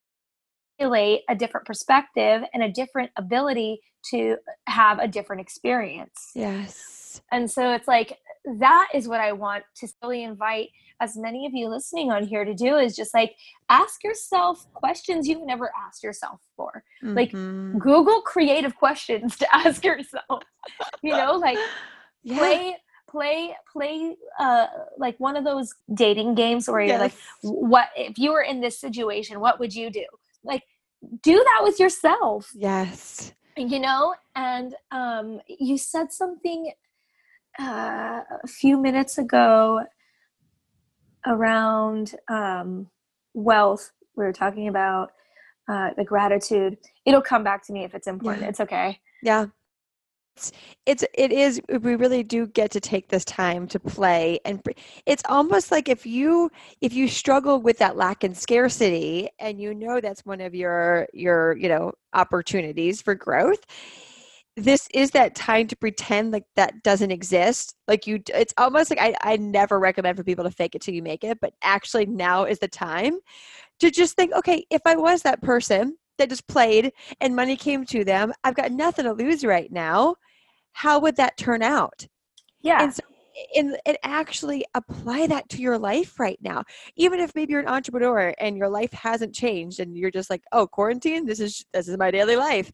[0.81, 3.81] a different perspective and a different ability
[4.11, 4.37] to
[4.67, 8.17] have a different experience yes and so it's like
[8.59, 10.69] that is what i want to really invite
[11.01, 13.33] as many of you listening on here to do is just like
[13.69, 17.77] ask yourself questions you've never asked yourself before like, Mhm.
[17.77, 20.43] google creative questions to ask yourself
[21.01, 21.57] you know like
[22.23, 22.37] yeah.
[22.37, 22.77] play
[23.09, 28.31] play play uh like one of those dating games where you're like what if you
[28.31, 30.05] were in this situation what would you do?
[30.43, 30.63] Like
[31.23, 32.51] do that with yourself.
[32.55, 33.33] Yes.
[33.57, 34.15] You know?
[34.35, 36.71] And um you said something
[37.59, 39.83] uh, a few minutes ago
[41.25, 42.87] around um
[43.33, 43.91] wealth.
[44.15, 45.11] We were talking about
[45.67, 46.77] uh the gratitude.
[47.05, 48.43] It'll come back to me if it's important.
[48.43, 48.49] Yeah.
[48.49, 48.99] it's okay.
[49.21, 49.47] Yeah.
[50.39, 50.51] It's,
[50.85, 54.61] it's it is we really do get to take this time to play and
[55.05, 59.75] it's almost like if you if you struggle with that lack and scarcity and you
[59.75, 63.65] know that's one of your your you know opportunities for growth
[64.55, 67.75] this is that time to pretend like that doesn't exist.
[67.87, 70.93] Like you it's almost like I, I never recommend for people to fake it till
[70.93, 73.19] you make it but actually now is the time
[73.79, 77.85] to just think okay if i was that person that just played and money came
[77.85, 80.15] to them i've got nothing to lose right now.
[80.71, 82.07] How would that turn out?
[82.61, 82.83] Yeah.
[82.83, 83.01] And so
[83.55, 86.63] and, and actually apply that to your life right now.
[86.97, 90.41] Even if maybe you're an entrepreneur and your life hasn't changed and you're just like
[90.51, 91.25] oh quarantine?
[91.25, 92.71] This is this is my daily life.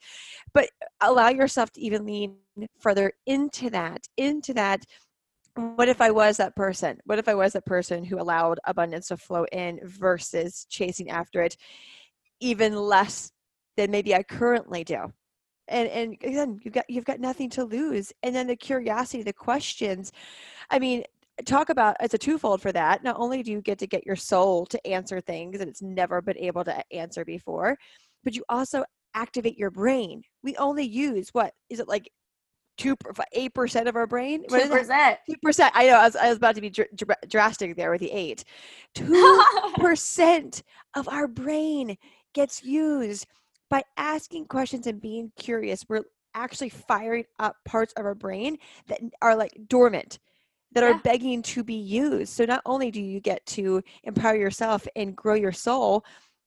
[0.54, 0.70] But
[1.02, 2.38] allow yourself to even lean
[2.80, 4.86] further into that into that
[5.76, 7.00] what if I was that person?
[7.06, 11.42] What if I was that person who allowed abundance to flow in versus chasing after
[11.42, 11.56] it
[12.42, 13.32] even less
[13.78, 15.12] than maybe I currently do?
[15.68, 18.14] And and again, you've got you've got nothing to lose.
[18.24, 20.12] And then the curiosity, the questions.
[20.70, 21.04] I mean,
[21.46, 23.04] talk about it's a twofold for that.
[23.04, 26.22] Not only do you get to get your soul to answer things that it's never
[26.22, 27.78] been able to answer before,
[28.24, 28.84] but you also
[29.16, 30.22] activate your brain.
[30.44, 32.12] We only use what is it like
[32.78, 32.96] two
[33.34, 34.44] eight percent of our brain.
[34.48, 35.20] Two percent.
[35.30, 35.72] Two percent.
[35.76, 35.98] I know.
[35.98, 38.44] I was, I was about to be dr- dr- drastic there with the eight.
[38.96, 39.44] Two
[39.78, 40.64] percent
[40.96, 41.98] of our brain
[42.34, 43.26] gets used
[43.70, 45.86] by asking questions and being curious.
[45.88, 46.04] We're
[46.34, 48.58] actually firing up parts of our brain
[48.88, 50.20] that are like dormant
[50.74, 50.92] that yeah.
[50.92, 52.34] are begging to be used.
[52.34, 56.04] So not only do you get to empower yourself and grow your soul,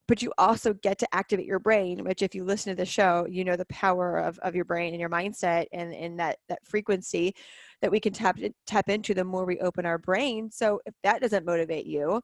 [0.09, 3.27] but you also get to activate your brain which if you listen to the show
[3.31, 6.67] you know the power of, of your brain and your mindset and, and that that
[6.67, 7.35] frequency
[7.83, 11.21] that we can tap tap into the more we open our brain so if that
[11.21, 12.21] doesn't motivate you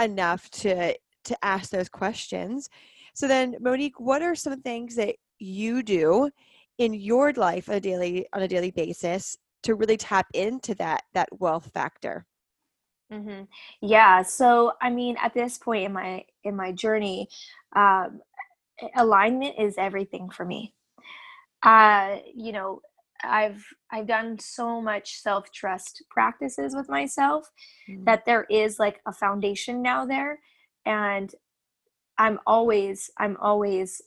[0.00, 2.68] enough to to ask those questions
[3.16, 6.30] so then monique what are some things that you do
[6.78, 11.02] in your life on a daily on a daily basis to really tap into that
[11.14, 12.26] that wealth factor
[13.12, 13.44] Mm-hmm.
[13.82, 14.22] Yeah.
[14.22, 17.28] So, I mean, at this point in my in my journey,
[17.74, 18.20] um,
[18.96, 20.74] alignment is everything for me.
[21.62, 22.80] Uh, you know,
[23.22, 27.48] I've I've done so much self trust practices with myself
[27.88, 28.04] mm-hmm.
[28.04, 30.40] that there is like a foundation now there,
[30.84, 31.32] and
[32.18, 34.02] I'm always I'm always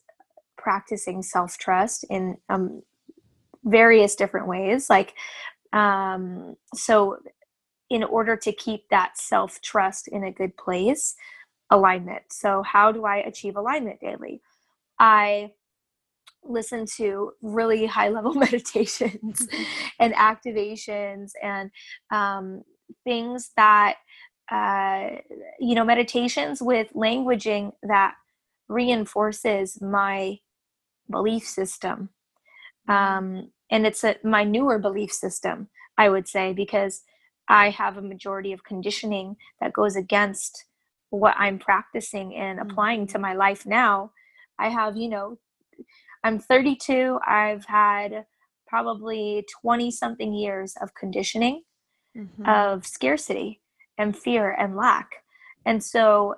[0.58, 2.82] practicing self trust in um,
[3.64, 4.90] various different ways.
[4.90, 5.14] Like,
[5.74, 7.18] um, so
[7.90, 11.16] in order to keep that self trust in a good place,
[11.72, 12.24] alignment.
[12.32, 14.42] So, how do I achieve alignment daily?
[15.00, 15.52] I
[16.44, 19.48] listen to really high level meditations
[20.00, 21.70] and activations and
[22.12, 22.64] um,
[23.04, 23.96] things that,
[24.52, 25.10] uh,
[25.60, 28.16] you know, meditations with languaging that
[28.68, 30.40] reinforces my
[31.10, 32.10] belief system.
[32.88, 37.04] Um, and it's a, my newer belief system, I would say, because
[37.48, 40.66] I have a majority of conditioning that goes against
[41.10, 43.22] what I'm practicing and applying to mm-hmm.
[43.22, 44.12] my life now.
[44.58, 45.38] I have, you know,
[46.24, 47.20] I'm 32.
[47.26, 48.26] I've had
[48.68, 51.64] probably 20 something years of conditioning
[52.16, 52.46] mm-hmm.
[52.46, 53.59] of scarcity
[54.00, 55.10] and fear and lack.
[55.66, 56.36] And so,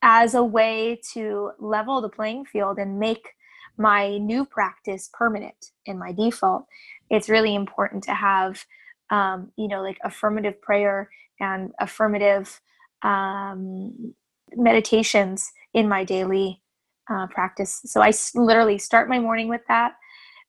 [0.00, 3.30] as a way to level the playing field and make
[3.76, 6.64] my new practice permanent in my default,
[7.10, 8.64] it's really important to have
[9.10, 12.60] um, you know, like affirmative prayer and affirmative
[13.02, 14.14] um,
[14.56, 16.62] meditations in my daily
[17.10, 17.82] uh, practice.
[17.84, 19.92] So I literally start my morning with that.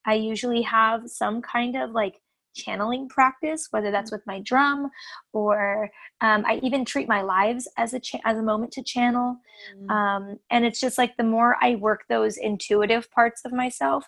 [0.05, 2.21] I usually have some kind of like
[2.55, 4.89] channeling practice, whether that's with my drum
[5.33, 5.89] or
[6.21, 9.37] um, I even treat my lives as a cha- as a moment to channel.
[9.77, 9.91] Mm.
[9.91, 14.07] Um, and it's just like the more I work those intuitive parts of myself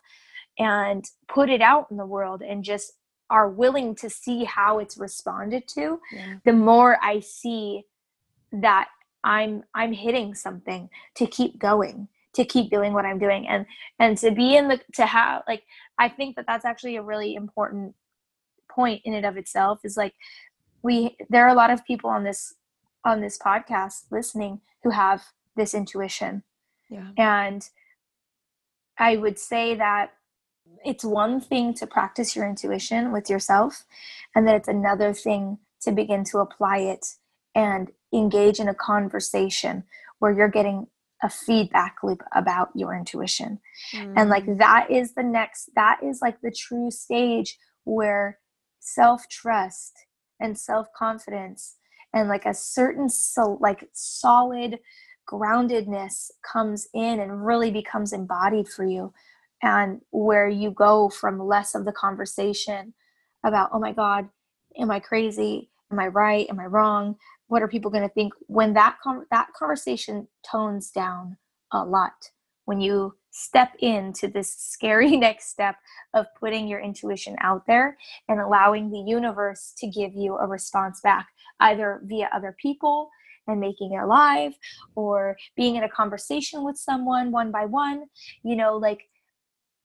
[0.59, 2.93] and put it out in the world and just
[3.29, 6.35] are willing to see how it's responded to yeah.
[6.45, 7.83] the more i see
[8.51, 8.87] that
[9.23, 13.65] i'm i'm hitting something to keep going to keep doing what i'm doing and
[13.99, 15.63] and to be in the to have like
[15.97, 17.93] i think that that's actually a really important
[18.77, 20.13] point in and of itself is like
[20.83, 22.53] we there are a lot of people on this
[23.03, 25.23] on this podcast listening who have
[25.55, 26.43] this intuition
[26.89, 27.69] yeah and
[28.97, 30.11] i would say that
[30.85, 33.83] it's one thing to practice your intuition with yourself,
[34.35, 37.05] and then it's another thing to begin to apply it
[37.55, 39.83] and engage in a conversation
[40.19, 40.87] where you're getting
[41.23, 43.59] a feedback loop about your intuition.
[43.93, 44.13] Mm.
[44.15, 44.57] And like mm.
[44.59, 48.39] that is the next, that is like the true stage where
[48.93, 49.93] self trust
[50.39, 51.75] and self confidence
[52.13, 54.79] and like a certain so like solid
[55.29, 59.13] groundedness comes in and really becomes embodied for you
[59.61, 62.93] and where you go from less of the conversation
[63.43, 64.29] about oh my god
[64.79, 65.69] am i crazy?
[65.91, 66.47] Am i right?
[66.49, 67.15] Am i wrong?
[67.47, 68.33] What are people going to think?
[68.47, 68.97] When that
[69.31, 71.37] that conversation tones down
[71.71, 72.31] a lot
[72.65, 75.75] when you step into this scary next step
[76.13, 81.01] of putting your intuition out there and allowing the universe to give you a response
[81.01, 81.27] back
[81.59, 83.09] either via other people
[83.47, 84.53] and making it live
[84.95, 88.05] or being in a conversation with someone one by one
[88.43, 89.03] you know like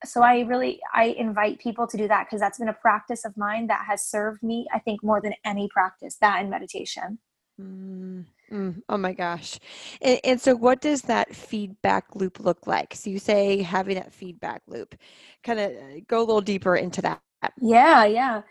[0.04, 3.36] so i really i invite people to do that because that's been a practice of
[3.36, 7.18] mine that has served me i think more than any practice that and meditation.
[7.60, 9.58] Mm, mm, oh my gosh
[10.00, 14.12] and, and, so what does that feedback loop look like so you say having that
[14.12, 14.94] feedback loop
[15.42, 17.20] kind of uh, go a little deeper into that
[17.60, 18.42] yeah yeah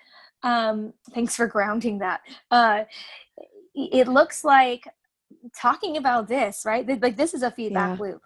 [0.44, 2.22] Um, thanks for grounding that.
[2.50, 2.84] Uh,
[3.76, 4.88] it looks like
[5.60, 6.86] talking about this, right?
[7.02, 8.06] Like this is a feedback yeah.
[8.06, 8.22] loop,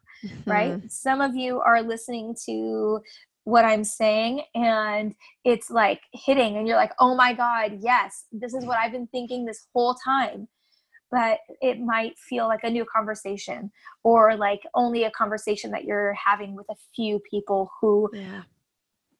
[0.45, 0.73] right?
[0.73, 0.88] Mm-hmm.
[0.88, 3.01] Some of you are listening to
[3.43, 5.13] what I'm saying and
[5.43, 9.07] it's like hitting and you're like, "Oh my god, yes, this is what I've been
[9.07, 10.47] thinking this whole time."
[11.12, 13.72] But it might feel like a new conversation
[14.03, 18.41] or like only a conversation that you're having with a few people who yeah.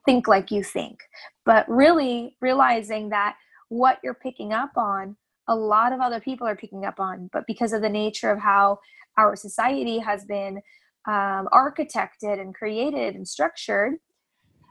[0.06, 1.00] think like you think.
[1.46, 3.36] But really realizing that
[3.70, 5.16] what you're picking up on
[5.48, 8.40] a lot of other people are picking up on but because of the nature of
[8.40, 8.80] how
[9.18, 10.62] our society has been
[11.08, 13.94] um, architected and created and structured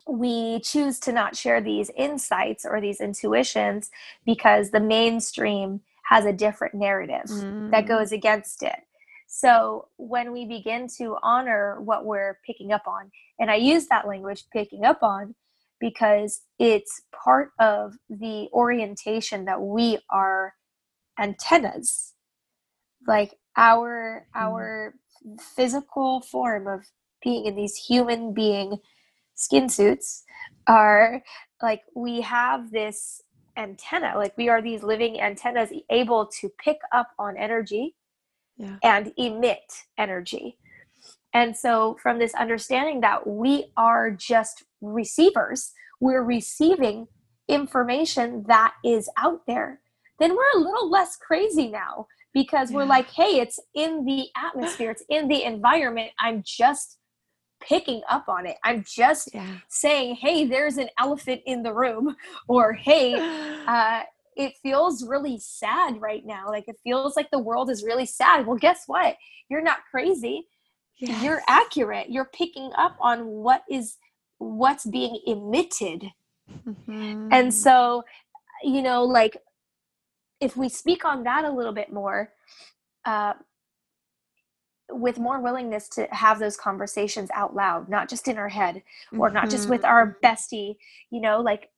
[0.07, 3.91] we choose to not share these insights or these intuitions
[4.27, 7.71] because the mainstream has a different narrative mm.
[7.71, 8.79] that goes against it.
[9.27, 14.07] So when we begin to honor what we're picking up on, and I use that
[14.07, 15.35] language picking up on
[15.81, 20.55] because it's part of the orientation that we are
[21.19, 22.13] antennas.
[23.07, 24.41] Like our mm.
[24.41, 24.95] our
[25.57, 26.85] physical form of
[27.23, 28.79] being in these human being
[29.35, 30.25] skin suits
[30.69, 31.23] are
[31.63, 33.23] like we have this
[33.57, 37.95] antenna like we are these living antennas able to pick up on energy
[38.57, 38.77] yeah.
[38.83, 40.59] and emit energy.
[41.33, 47.07] And so from this understanding that we are just receivers we're receiving
[47.49, 49.81] information that is out there
[50.19, 54.91] then we're a little less crazy now because we're like hey it's in the atmosphere
[54.91, 56.11] it's in the environment.
[56.19, 56.99] I'm just
[57.67, 58.57] picking up on it.
[58.65, 59.47] I'm just yeah.
[59.69, 62.17] saying, hey, there's an elephant in the room,
[62.49, 63.15] or hey,
[63.67, 64.03] uh,
[64.37, 66.49] it feels really sad right now.
[66.49, 68.47] Like it feels like the world is really sad.
[68.47, 69.17] Well, guess what?
[69.49, 70.49] You're not crazy.
[70.99, 71.23] Yes.
[71.23, 72.11] You're accurate.
[72.11, 73.97] You're picking up on what is
[74.39, 76.11] what's being emitted.
[76.67, 77.29] Mm-hmm.
[77.33, 78.05] And so,
[78.63, 79.37] you know, like
[80.41, 82.31] if we speak on that a little bit more,
[83.05, 83.35] uh,
[84.91, 88.83] with more willingness to have those conversations out loud, not just in our head
[89.13, 89.37] or mm-hmm.
[89.37, 90.27] not just with our mm-hmm.
[90.27, 90.77] bestie,
[91.11, 91.71] you know, like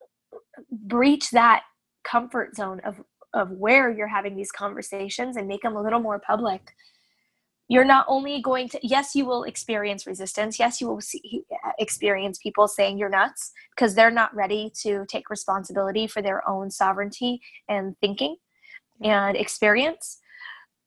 [0.70, 1.62] breach that
[2.04, 3.02] comfort zone of
[3.34, 6.72] of where you're having these conversations and make them a little more public.
[7.68, 10.58] You're not only going to yes, you will experience resistance.
[10.58, 11.42] Yes, you will see,
[11.78, 16.70] experience people saying you're nuts because they're not ready to take responsibility for their own
[16.70, 18.36] sovereignty and thinking
[19.02, 20.18] and experience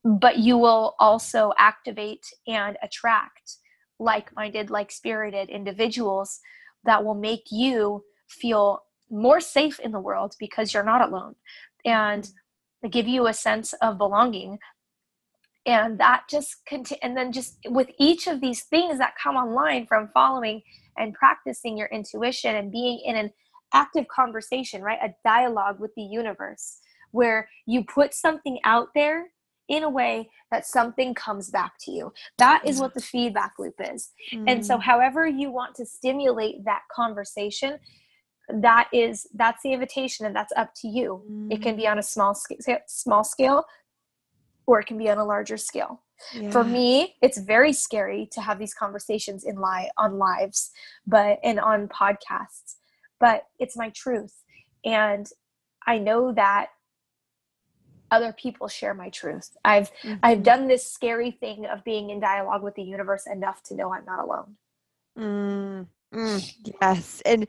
[0.04, 3.58] but you will also activate and attract
[4.00, 6.39] like minded, like spirited individuals
[6.86, 11.36] that will make you feel more safe in the world because you're not alone
[11.86, 12.30] and
[12.89, 14.58] give you a sense of belonging.
[15.66, 19.86] And that just continue and then just with each of these things that come online
[19.86, 20.62] from following
[20.97, 23.32] and practicing your intuition and being in an
[23.74, 25.00] active conversation right?
[25.04, 26.80] A dialogue with the universe
[27.12, 29.28] where you put something out there
[29.70, 32.11] in a way that something comes back to you.
[32.38, 34.09] That is what the feedback loop is.
[34.34, 34.43] Mm.
[34.47, 34.82] And so, mm.
[34.82, 37.80] however, you want to stimulate that conversation,
[38.51, 41.51] that is that's the invitation and that's up to you mm.
[41.51, 43.63] it can be on a small scale small scale
[44.65, 46.01] or it can be on a larger scale
[46.34, 46.49] yeah.
[46.49, 50.72] for me it's very scary to have these conversations in live on lives
[51.05, 52.78] but and on podcasts
[53.20, 54.34] but it's my truth
[54.84, 55.28] and
[55.86, 56.70] i know that
[58.12, 59.55] other people share my truth.
[59.64, 60.16] I've mm-hmm.
[60.24, 63.93] I've done this scary thing of being in dialogue with the universe enough to know
[63.93, 64.55] I'm not alone.
[65.18, 67.47] Mm, mm, yes, and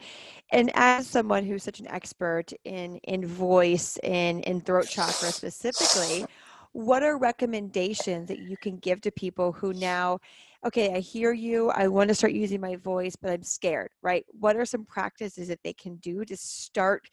[0.52, 6.26] and as someone who's such an expert in in voice and in throat chakra specifically,
[6.72, 10.18] what are recommendations that you can give to people who now
[10.66, 11.70] okay, I hear you.
[11.70, 14.24] I want to start using my voice, but I'm scared, right?
[14.28, 17.08] What are some practices that they can do to start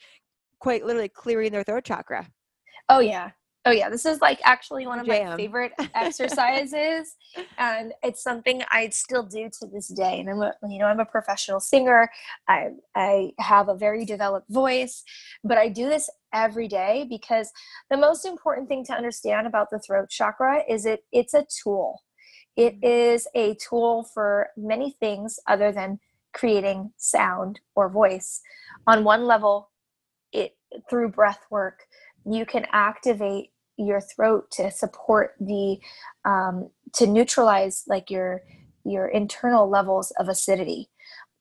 [0.59, 2.27] quite literally clearing their throat chakra?
[2.89, 3.31] Oh yeah.
[3.67, 5.31] Oh yeah, this is like actually one of Jam.
[5.31, 7.17] my favorite exercises,
[7.57, 10.21] and it's something I still do to this day.
[10.21, 12.09] And I'm a, you know, I'm a professional singer.
[12.47, 15.03] I I have a very developed voice,
[15.43, 17.51] but I do this every day because
[17.89, 22.03] the most important thing to understand about the throat chakra is it it's a tool.
[22.55, 23.27] It mm-hmm.
[23.35, 25.99] a tool for many things other than
[26.31, 28.39] creating sound or voice.
[28.85, 29.71] On one level,
[30.31, 30.55] it
[30.89, 31.81] through breath work
[32.29, 35.77] you can activate your throat to support the
[36.25, 38.41] um, to neutralize like your
[38.83, 40.89] your internal levels of acidity.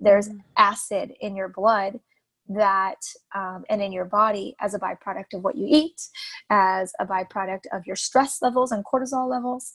[0.01, 0.41] There's mm.
[0.57, 2.01] acid in your blood
[2.49, 3.01] that
[3.35, 6.01] um, and in your body as a byproduct of what you eat
[6.51, 9.73] as a byproduct of your stress levels and cortisol levels.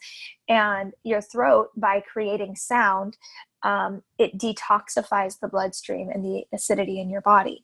[0.47, 3.18] And your throat by creating sound
[3.64, 7.64] um, it detoxifies the bloodstream and the acidity in your body.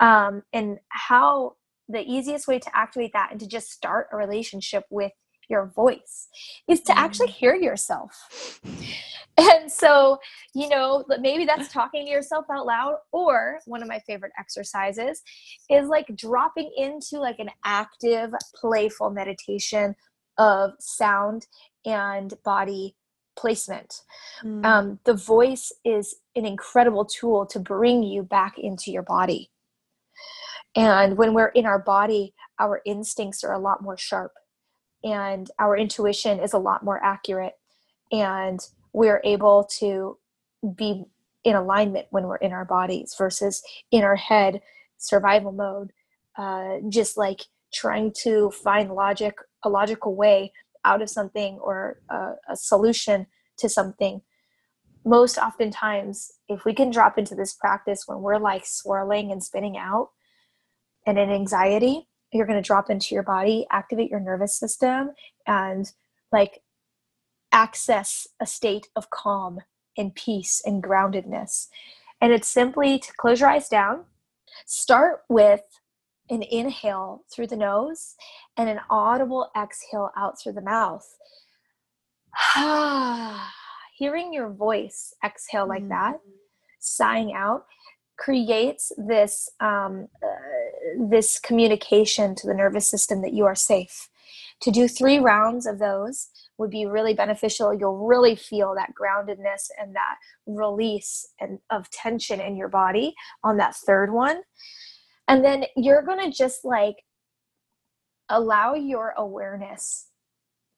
[0.00, 1.56] Um, and how
[1.88, 5.12] the easiest way to activate that and to just start a relationship with
[5.48, 6.28] your voice
[6.68, 7.34] is to actually mm.
[7.34, 8.60] hear yourself.
[9.38, 10.18] And so,
[10.54, 15.22] you know, maybe that's talking to yourself out loud, or one of my favorite exercises
[15.70, 19.94] is like dropping into like an active, playful meditation
[20.38, 21.46] of sound
[21.84, 22.96] and body
[23.36, 24.02] placement.
[24.42, 24.64] Mm.
[24.64, 29.50] Um, the voice is an incredible tool to bring you back into your body.
[30.76, 34.32] And when we're in our body, our instincts are a lot more sharp
[35.02, 37.54] and our intuition is a lot more accurate.
[38.12, 38.60] And
[38.92, 40.18] we're able to
[40.74, 41.04] be
[41.44, 44.60] in alignment when we're in our bodies versus in our head
[44.98, 45.92] survival mode
[46.36, 50.52] uh, just like trying to find logic a logical way
[50.84, 53.26] out of something or a, a solution
[53.58, 54.20] to something
[55.04, 59.76] most oftentimes if we can drop into this practice when we're like swirling and spinning
[59.76, 60.10] out
[61.06, 65.10] and in anxiety you're going to drop into your body activate your nervous system
[65.46, 65.92] and
[66.32, 66.60] like
[67.56, 69.60] access a state of calm
[69.96, 71.68] and peace and groundedness.
[72.20, 74.04] And it's simply to close your eyes down,
[74.66, 75.62] start with
[76.28, 78.14] an inhale through the nose
[78.58, 81.16] and an audible exhale out through the mouth.
[83.96, 85.88] Hearing your voice exhale like mm-hmm.
[85.88, 86.20] that,
[86.78, 87.64] sighing out,
[88.16, 94.08] creates this um, uh, this communication to the nervous system that you are safe.
[94.62, 97.74] To do three rounds of those would be really beneficial.
[97.74, 103.14] You'll really feel that groundedness and that release and of tension in your body
[103.44, 104.40] on that third one.
[105.28, 106.96] And then you're going to just like
[108.28, 110.06] allow your awareness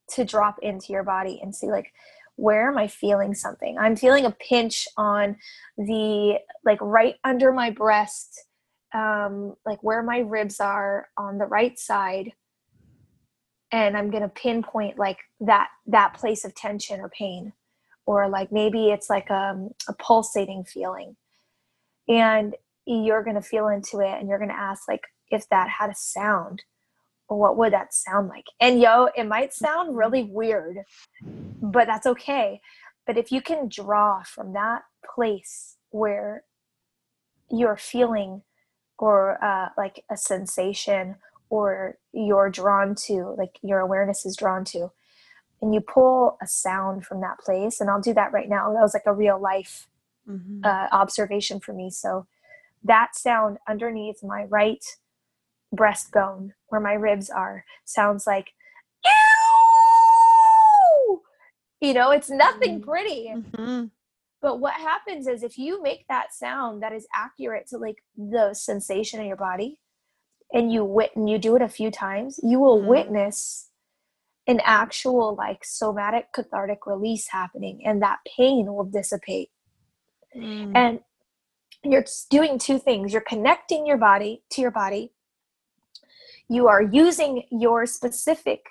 [0.09, 1.93] to drop into your body and see like
[2.39, 3.77] where am I feeling something?
[3.77, 5.35] I'm feeling a pinch on
[5.77, 8.45] the like right under my breast,
[8.93, 12.31] um, like where my ribs are on the right side.
[13.71, 17.53] And i'm going to pinpoint like that that place of tension or pain.
[18.05, 21.15] Or like maybe it's like a, um, a pulsating feeling.
[22.07, 22.55] And
[22.87, 25.91] you're going to feel into it and you're going to ask like if that had
[25.91, 26.63] a sound
[27.37, 30.79] what would that sound like and yo it might sound really weird
[31.61, 32.59] but that's okay
[33.05, 34.83] but if you can draw from that
[35.15, 36.43] place where
[37.51, 38.43] you're feeling
[38.97, 41.15] or uh, like a sensation
[41.49, 44.91] or you're drawn to, like your awareness is drawn to,
[45.61, 47.81] and you pull a sound from that place.
[47.81, 48.71] And I'll do that right now.
[48.71, 49.87] That was like a real life
[50.29, 50.61] mm-hmm.
[50.63, 51.89] uh, observation for me.
[51.89, 52.27] So
[52.83, 54.85] that sound underneath my right
[55.75, 58.47] breastbone, where my ribs are, sounds like,
[59.05, 59.11] Ew!
[61.81, 62.89] you know, it's nothing mm-hmm.
[62.89, 63.33] pretty.
[63.35, 63.85] Mm-hmm.
[64.41, 68.53] But what happens is if you make that sound that is accurate to like the
[68.53, 69.79] sensation in your body,
[70.53, 72.89] and you wit and you do it a few times, you will mm-hmm.
[72.89, 73.69] witness
[74.47, 79.49] an actual like somatic cathartic release happening and that pain will dissipate.
[80.35, 80.71] Mm.
[80.75, 80.99] And
[81.83, 83.13] you're doing two things.
[83.13, 85.11] You're connecting your body to your body.
[86.49, 88.61] You are using your specific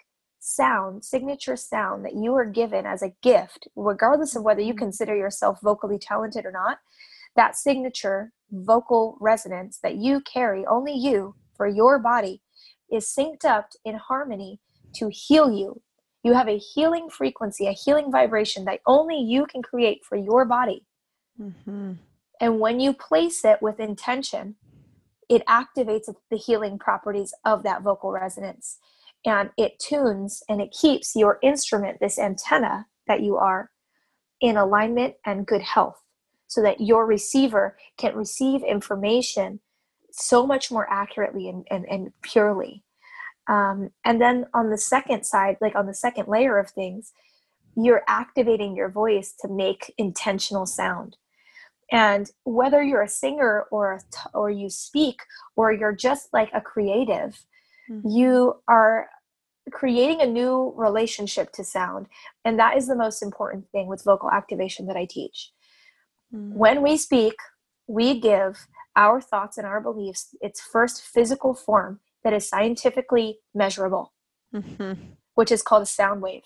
[0.40, 4.84] sound, signature sound that you are given as a gift, regardless of whether you mm-hmm.
[4.84, 6.78] consider yourself vocally talented or not.
[7.36, 12.42] That signature vocal resonance that you carry, only you, for your body
[12.90, 14.60] is synced up in harmony
[14.94, 15.80] to heal you.
[16.24, 20.44] You have a healing frequency, a healing vibration that only you can create for your
[20.44, 20.84] body.
[21.40, 21.92] Mm-hmm.
[22.40, 24.56] And when you place it with intention,
[25.28, 28.78] it activates the healing properties of that vocal resonance
[29.24, 33.70] and it tunes and it keeps your instrument, this antenna that you are,
[34.40, 36.00] in alignment and good health
[36.46, 39.60] so that your receiver can receive information
[40.10, 42.82] so much more accurately and, and, and purely.
[43.48, 47.12] Um, and then on the second side, like on the second layer of things,
[47.76, 51.16] you're activating your voice to make intentional sound.
[51.90, 55.20] And whether you're a singer or a t- or you speak
[55.56, 57.44] or you're just like a creative,
[57.90, 58.06] mm-hmm.
[58.08, 59.08] you are
[59.72, 62.06] creating a new relationship to sound.
[62.44, 65.52] And that is the most important thing with vocal activation that I teach.
[66.34, 66.54] Mm-hmm.
[66.54, 67.34] When we speak,
[67.86, 68.66] we give
[68.96, 74.12] our thoughts and our beliefs its first physical form that is scientifically measurable,
[74.54, 74.92] mm-hmm.
[75.34, 76.42] which is called a sound wave.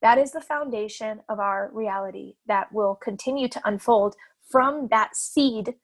[0.00, 4.14] That is the foundation of our reality that will continue to unfold
[4.50, 5.74] from that seed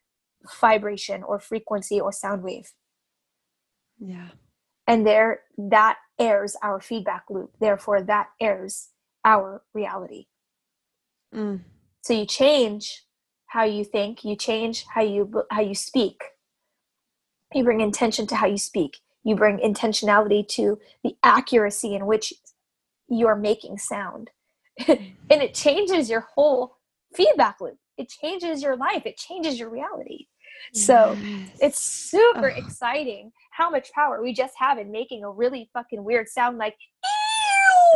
[0.61, 2.73] vibration or frequency or sound wave.
[3.99, 4.29] Yeah.
[4.87, 7.53] And there that airs our feedback loop.
[7.61, 8.89] Therefore, that airs
[9.25, 10.27] our reality.
[11.35, 11.61] Mm.
[12.03, 13.05] So you change
[13.55, 16.25] how you think you change how you how you speak
[17.55, 22.33] you bring intention to how you speak you bring intentionality to the accuracy in which
[23.09, 24.31] you're making sound
[24.89, 24.99] and
[25.31, 26.79] it changes your whole
[27.15, 30.27] feedback loop it changes your life it changes your reality
[30.73, 31.51] so Yes.
[31.61, 32.57] it's super Oh.
[32.63, 36.77] exciting how much power we just have in making a really fucking weird sound like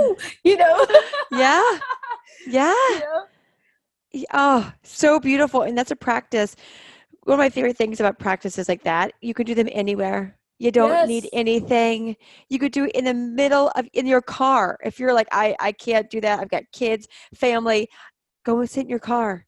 [0.00, 0.86] ew you know
[1.30, 1.78] yeah.
[2.46, 2.72] Yeah.
[2.90, 4.24] you know?
[4.32, 5.62] Oh, so beautiful.
[5.62, 6.56] And that's a practice.
[7.24, 10.38] One of my favorite things about practices like that, you can do them anywhere.
[10.58, 12.16] You don't need anything.
[12.48, 14.78] You could do it in the middle of in your car.
[14.82, 16.40] If you're like, I, I can't do that.
[16.40, 17.88] I've got kids, family.
[18.46, 19.44] Go and sit in your car.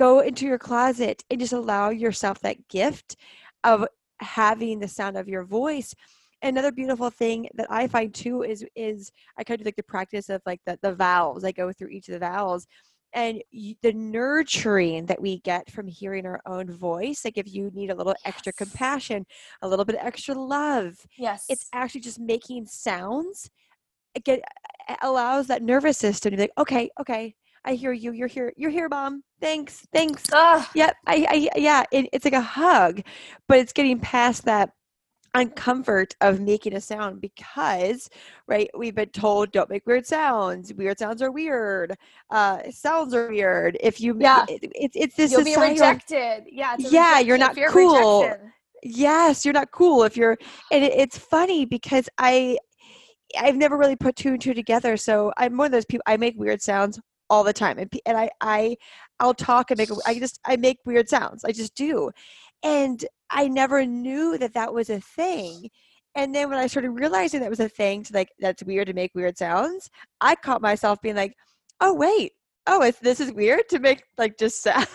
[0.00, 3.16] Go into your closet and just allow yourself that gift
[3.64, 3.86] of
[4.20, 5.94] having the sound of your voice.
[6.42, 10.30] Another beautiful thing that I find too is is I kind of like the practice
[10.30, 11.44] of like the, the vowels.
[11.44, 12.66] I go through each of the vowels
[13.12, 13.42] and
[13.82, 17.94] the nurturing that we get from hearing our own voice like if you need a
[17.94, 19.26] little extra compassion
[19.62, 23.50] a little bit extra love yes it's actually just making sounds
[24.14, 24.40] it get
[24.88, 27.34] it allows that nervous system to be like okay okay
[27.64, 29.22] i hear you you're here you're here mom.
[29.40, 30.24] Thanks thanks.
[30.32, 33.02] Ah, yep i, I yeah it, it's like a hug
[33.48, 34.70] but it's getting past that
[35.36, 38.08] uncomfort of making a sound because
[38.48, 40.74] right we've been told don't make weird sounds.
[40.74, 41.94] Weird sounds are weird.
[42.30, 43.78] Uh sounds are weird.
[43.80, 44.44] If you Yeah.
[44.48, 46.44] it, it's it's this you'll be societal- rejected.
[46.50, 48.22] Yeah Yeah, you're not cool.
[48.22, 48.52] rejection.
[48.82, 50.36] yes you're not cool if you're
[50.72, 52.58] and it, it's funny because i
[53.38, 56.16] i've never really put two and two together so i'm one of those people i
[56.16, 56.98] make weird sounds
[57.30, 58.76] all the time and, and i i
[59.20, 62.10] i'll talk and make I just i make weird sounds i just do
[62.62, 65.70] and i never knew that that was a thing
[66.16, 68.92] and then when i started realizing that was a thing to like that's weird to
[68.92, 69.88] make weird sounds
[70.20, 71.34] i caught myself being like
[71.80, 72.32] oh wait
[72.66, 74.88] oh it's, this is weird to make like just sounds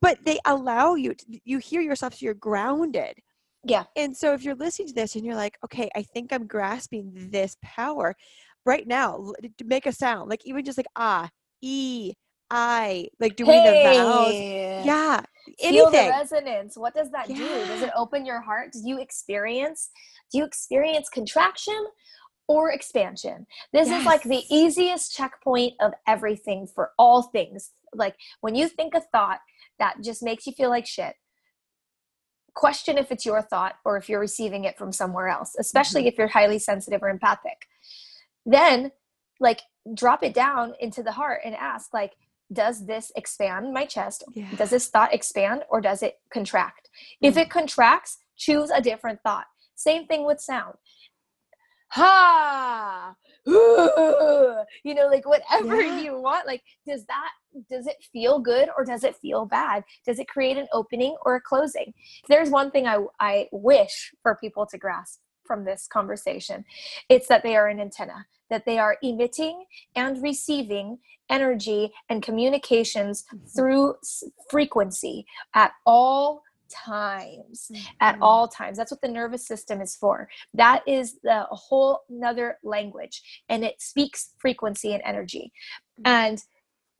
[0.00, 3.14] but they allow you to, you hear yourself so you're grounded
[3.64, 3.84] Yeah.
[3.96, 7.10] and so if you're listening to this and you're like okay i think i'm grasping
[7.30, 8.14] this power
[8.66, 9.32] right now
[9.64, 11.28] make a sound like even just like ah
[11.62, 12.12] e
[12.50, 14.82] i like doing the vowels Hey.
[14.84, 15.22] yeah
[15.58, 16.76] Feel the resonance.
[16.76, 17.34] What does that do?
[17.34, 18.72] Does it open your heart?
[18.72, 19.90] Do you experience
[20.30, 21.86] do you experience contraction
[22.46, 23.46] or expansion?
[23.72, 27.72] This is like the easiest checkpoint of everything for all things.
[27.94, 29.40] Like when you think a thought
[29.78, 31.14] that just makes you feel like shit,
[32.54, 36.16] question if it's your thought or if you're receiving it from somewhere else, especially if
[36.18, 37.66] you're highly sensitive or empathic.
[38.46, 38.92] Then
[39.38, 39.60] like
[39.94, 42.12] drop it down into the heart and ask like
[42.52, 44.50] does this expand my chest yeah.
[44.56, 46.88] does this thought expand or does it contract?
[47.22, 47.42] If Mm.
[47.42, 49.46] it contracts, choose a different thought.
[49.76, 50.74] Same thing with sound.
[51.92, 53.14] Ha,
[53.48, 56.00] ooh, you know, like whatever Yeah.
[56.00, 56.46] you want.
[56.46, 57.30] Like, does that
[57.68, 59.82] does it feel good or does it feel bad?
[60.06, 61.92] Does it create an opening or a closing?
[62.28, 65.20] There's one thing I I wish for people to grasp
[65.50, 66.64] from this conversation.
[67.08, 69.64] It's that they are an antenna, that they are emitting
[69.96, 70.98] and receiving
[71.28, 73.52] energy and communications Mhm.
[73.56, 73.96] through
[74.48, 78.22] frequency at all times at Mhm.
[78.22, 82.58] all times that's what the nervous system is for that is the a whole nother
[82.62, 85.52] language and it speaks frequency and energy
[85.98, 86.02] Mhm.
[86.06, 86.44] and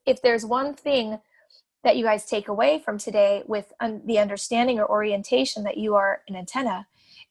[0.05, 1.21] if there's one thing
[1.83, 5.95] that you guys take away from today with un- the understanding or orientation that you
[5.95, 6.85] are an antenna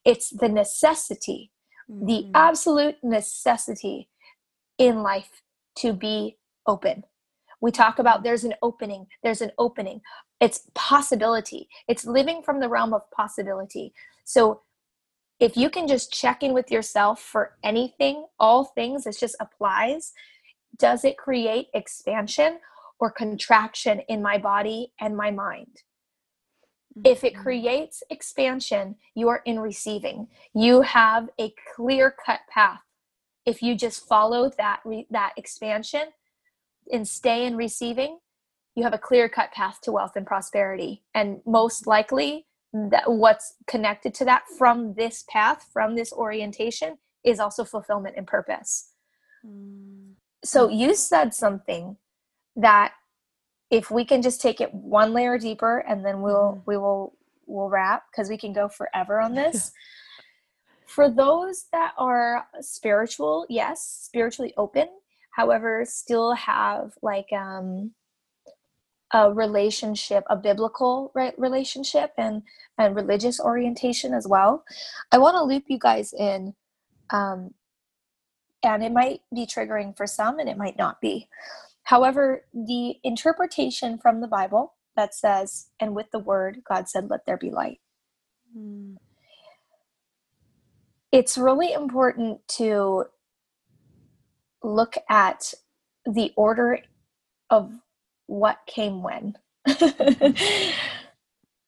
[0.04, 1.50] it's the necessity
[1.90, 2.30] the Mhm.
[2.34, 4.08] absolute necessity
[4.78, 5.42] in life
[5.76, 7.04] to be open.
[7.60, 10.00] We talk about there's an opening, there's an opening.
[10.40, 13.92] It's possibility, it's living from the realm of possibility.
[14.24, 14.62] So
[15.38, 20.12] if you can just check in with yourself for anything, all things, this just applies.
[20.76, 22.60] Does it create expansion
[22.98, 25.82] or contraction in my body and my mind?
[27.04, 27.42] If it Mhm.
[27.42, 30.28] creates expansion, you are in receiving.
[30.52, 32.82] You have a clear cut path.
[33.46, 36.12] If you just follow that re- that expansion
[36.92, 38.20] and stay in receiving,
[38.74, 41.04] you have a clear cut path to wealth and prosperity.
[41.14, 47.40] And most likely, that what's connected to that from this path, from this orientation, is
[47.40, 48.92] also fulfillment and purpose.
[49.44, 50.14] Mm.
[50.44, 51.96] So you said something
[52.56, 52.94] that
[53.70, 56.62] if we can just take it one layer deeper and then we'll Mhm.
[56.66, 57.16] we will
[57.46, 59.72] we'll wrap because we can go forever on this.
[60.86, 64.88] For those that are spiritual, yes, spiritually open,
[65.36, 67.94] however, still have like um
[69.12, 72.42] a relationship, a biblical right relationship and
[72.78, 74.64] and religious orientation as well.
[75.12, 76.54] I want to loop you guys in
[77.10, 77.54] um
[78.62, 81.28] and it might be triggering for some and it might not be.
[81.90, 87.26] However, the interpretation from the Bible that says, and with the word, God said, let
[87.26, 87.80] there be light.
[88.56, 88.94] mm.
[91.10, 93.06] it's really important to
[94.62, 95.52] look at
[96.06, 96.78] the order
[97.50, 97.72] of
[98.26, 99.34] what came when.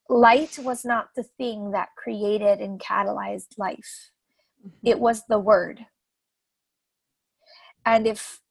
[0.08, 4.12] Light was not the thing that created and catalyzed life,
[4.64, 4.86] mm-hmm.
[4.86, 5.84] it was the word.
[7.84, 8.41] And if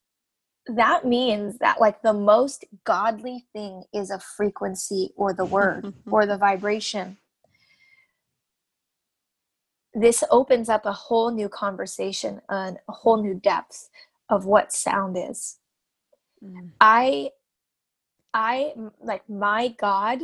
[0.67, 6.25] that means that, like, the most godly thing is a frequency or the word or
[6.25, 7.17] the vibration,
[9.93, 13.89] this opens up a whole new conversation and a whole new depth
[14.29, 15.57] of what sound is.
[16.43, 16.71] Mm.
[16.79, 17.31] I
[18.33, 20.19] I like my God,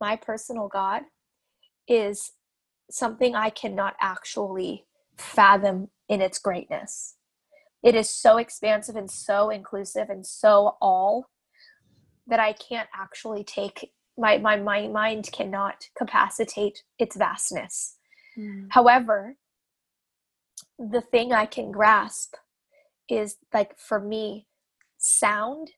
[0.00, 1.02] my personal God
[1.88, 2.32] is
[2.90, 4.86] something I cannot actually
[5.16, 7.16] fathom in its greatness.
[7.82, 11.26] It is so expansive and so inclusive and so all
[12.26, 17.96] that I can't actually take my my, my mind cannot capacitate its vastness.
[18.38, 18.66] Mm.
[18.70, 19.36] However,
[20.78, 22.34] the thing I can grasp
[23.08, 24.46] is like for me,
[24.98, 25.72] sound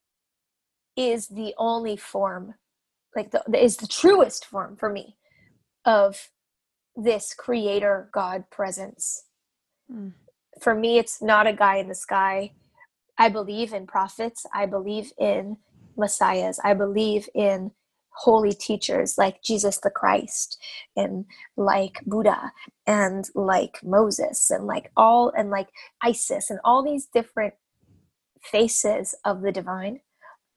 [0.96, 2.54] is the only form,
[3.16, 5.16] like the is the truest form for me
[5.84, 6.30] of
[6.96, 9.24] this creator God presence.
[9.90, 10.12] Mm.
[10.60, 12.52] For me, it's not a guy in the sky.
[13.18, 14.46] I believe in prophets.
[14.54, 15.56] I believe in
[15.96, 16.58] messiahs.
[16.64, 17.72] I believe in
[18.14, 20.58] holy teachers like Jesus the Christ
[20.96, 21.24] and
[21.56, 22.52] like Buddha
[22.86, 25.68] and like Moses and like all and like
[26.02, 27.54] Isis and all these different
[28.42, 30.00] faces of the divine.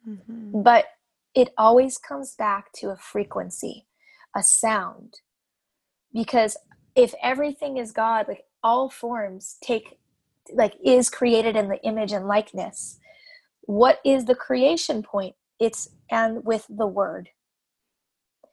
[0.08, 0.62] Mm-hmm.
[0.62, 0.86] But
[1.34, 3.88] it always comes back to a frequency,
[4.36, 5.16] a sound.
[6.14, 6.58] Because
[6.96, 9.98] if everything is God, like all forms take
[10.54, 13.00] like is created in the image and likeness.
[13.62, 15.36] What is the creation point?
[15.60, 17.30] It's and with the word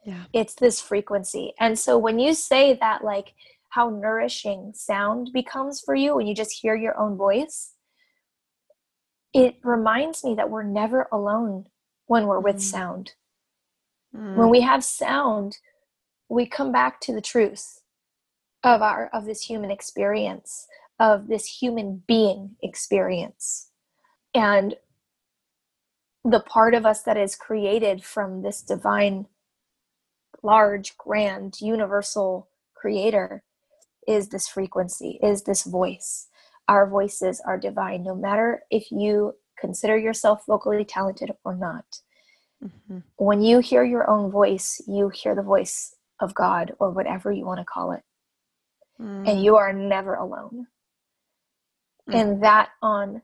[0.05, 3.35] yeah it's this frequency and so when you say that like
[3.71, 7.75] how nourishing sound becomes for you when you just hear your own voice
[9.33, 11.65] it reminds me that we're never alone
[12.07, 12.61] when we're with mm.
[12.61, 13.13] sound
[14.15, 14.35] mm.
[14.37, 15.59] when we have sound
[16.29, 17.82] we come back to the truth
[18.65, 20.67] of our of this human experience
[20.99, 23.71] of this human being experience
[24.35, 24.77] and
[26.25, 29.27] the part of us that is created from this divine
[30.43, 33.43] large, grand, universal creator
[34.07, 36.29] is this frequency, is this voice.
[36.69, 42.01] Our voices are divine, no matter if you consider yourself vocally talented or not.
[42.63, 42.99] Mm-hmm.
[43.17, 47.45] When you hear your own voice, you hear the voice of God or whatever you
[47.45, 48.03] want to call it.
[49.01, 49.29] Mm.
[49.29, 50.67] And you are never alone.
[52.09, 52.15] Mm.
[52.15, 53.23] And that on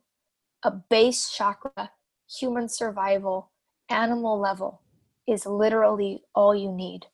[0.62, 1.90] a base chakra,
[2.28, 3.50] human survival,
[3.88, 4.82] animal level
[5.26, 7.06] is literally all you need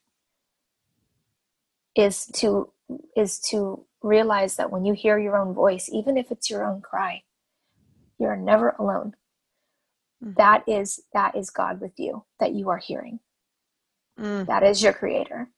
[1.95, 2.71] is to
[3.15, 6.81] is to realize that when you hear your own voice even if it's your own
[6.81, 7.21] cry
[8.19, 9.13] you're never alone
[10.23, 10.33] mm-hmm.
[10.37, 13.19] that is that is god with you that you are hearing
[14.19, 14.45] mm.
[14.45, 15.49] that is your creator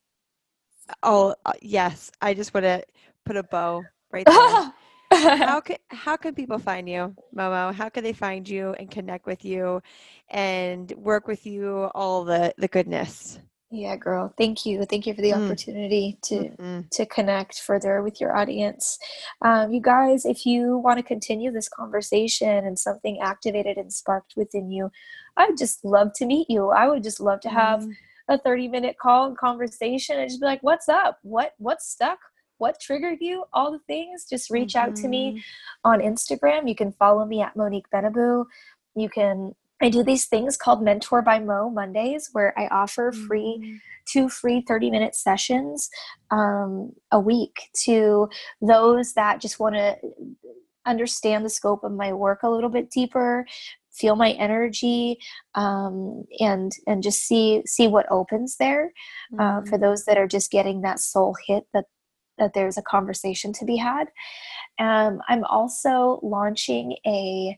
[1.04, 2.84] oh uh, yes i just want to
[3.26, 4.74] put a bow right there
[5.14, 7.74] how can how can people find you, Momo?
[7.74, 9.82] How can they find you and connect with you
[10.30, 11.90] and work with you?
[11.96, 13.40] All the the goodness.
[13.70, 14.34] Yeah, girl.
[14.38, 14.86] Thank you.
[14.86, 15.46] Thank you for the mm.
[15.46, 16.82] opportunity to mm-hmm.
[16.92, 18.98] to connect further with your audience.
[19.42, 24.34] Um, you guys, if you want to continue this conversation and something activated and sparked
[24.36, 24.90] within you,
[25.38, 26.70] I'd just love to meet you.
[26.70, 27.94] I would just love to have mm.
[28.30, 31.20] A 30 minute call and conversation and just be like, what's up?
[31.24, 32.20] What what's stuck?
[32.58, 34.90] what triggered you, all the things, just reach mm-hmm.
[34.90, 35.90] out to me mm-hmm.
[35.90, 36.68] on Instagram.
[36.68, 38.46] You can follow me at Monique Benabou.
[38.96, 43.60] You can I do these things called Mentor by Mo Mondays where I offer free
[43.62, 43.76] mm-hmm.
[44.12, 45.90] two free 30 minute sessions
[46.32, 48.28] um, a week to
[48.60, 49.98] those that just want to
[50.88, 53.46] understand the scope of my work a little bit deeper
[53.98, 55.18] feel my energy
[55.56, 58.92] um, and and just see see what opens there
[59.34, 59.40] mm-hmm.
[59.40, 59.84] uh, for mm-hmm.
[59.84, 61.86] those that are just getting that soul hit that
[62.38, 64.08] that there's a conversation to be had.
[64.80, 67.58] Um, I'm also launching a.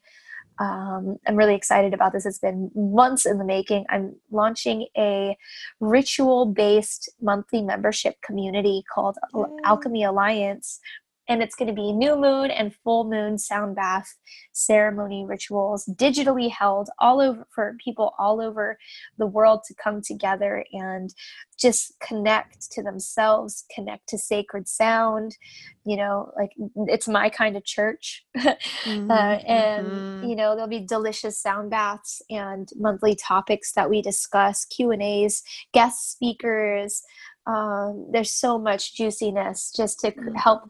[0.62, 2.26] um, really excited about this.
[2.26, 3.86] It's been months in the making.
[3.90, 5.38] I'm launching a
[5.80, 9.18] ritual based monthly membership community called
[9.64, 10.82] Alchemy Alliance,
[11.30, 14.18] and it's going to be new moon and full moon sound bath
[14.52, 18.78] ceremony rituals digitally held all over for people all over
[19.18, 21.14] the world to come together and
[21.58, 25.38] just connect to themselves connect to sacred sound
[25.86, 26.52] you know like
[26.88, 29.12] it's my kind of church mm-hmm.
[29.12, 30.28] uh, and mm-hmm.
[30.28, 35.02] you know there'll be delicious sound baths and monthly topics that we discuss q and
[35.02, 37.04] a's guest speakers
[37.48, 40.70] um, there's so much juiciness just to help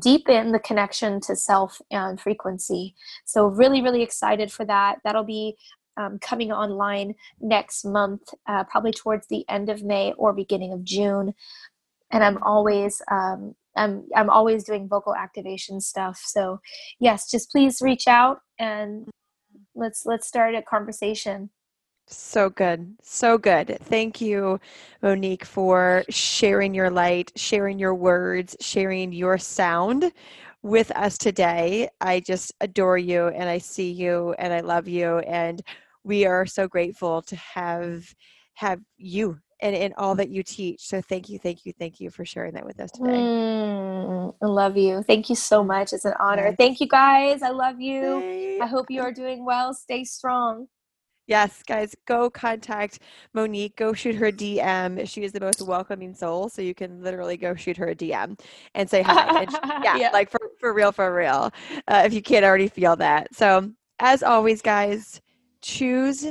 [0.00, 2.94] deepen the connection to self and frequency.
[3.24, 4.98] So, really, really excited for that.
[5.04, 5.56] That'll be
[5.96, 10.84] um, coming online next month, uh, probably towards the end of May or beginning of
[10.84, 11.34] June.
[12.10, 16.20] And I'm always um, I'm I'm always doing vocal activation stuff.
[16.24, 16.60] So
[17.00, 19.08] yes, just please reach out and
[19.74, 21.50] let's let's start a conversation.
[22.08, 22.96] So good.
[23.02, 23.78] So good.
[23.84, 24.60] Thank you,
[25.02, 30.12] Monique, for sharing your light, sharing your words, sharing your sound
[30.62, 31.88] with us today.
[32.00, 35.62] I just adore you and I see you and I love you and
[36.04, 38.04] we are so grateful to have
[38.54, 40.82] have you and in all that you teach.
[40.86, 43.30] So thank you, thank you, thank you for sharing that with us today.
[44.06, 45.02] Mm, I love you.
[45.02, 45.92] Thank you so much.
[45.92, 46.54] It's an honor.
[46.58, 47.42] Thank you guys.
[47.42, 48.24] I love you.
[48.60, 49.74] I hope you are doing well.
[49.74, 50.68] Stay strong.
[51.32, 52.98] Yes, guys, go contact
[53.32, 53.74] Monique.
[53.76, 55.08] Go shoot her DM.
[55.08, 56.50] She is the most welcoming soul.
[56.50, 58.38] So you can literally go shoot her a DM
[58.74, 59.40] and say hi.
[59.40, 61.50] And she, yeah, yeah, like for, for real, for real.
[61.88, 63.34] Uh, if you can't already feel that.
[63.34, 65.22] So, as always, guys,
[65.62, 66.26] choose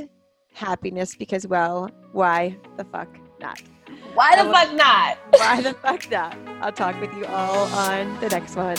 [0.54, 3.08] happiness because, well, why the fuck
[3.40, 3.60] not?
[4.14, 5.18] Why the fuck not?
[5.36, 6.38] Why the fuck not?
[6.60, 8.76] I'll talk with you all on the next one.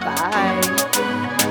[0.00, 1.42] Bye.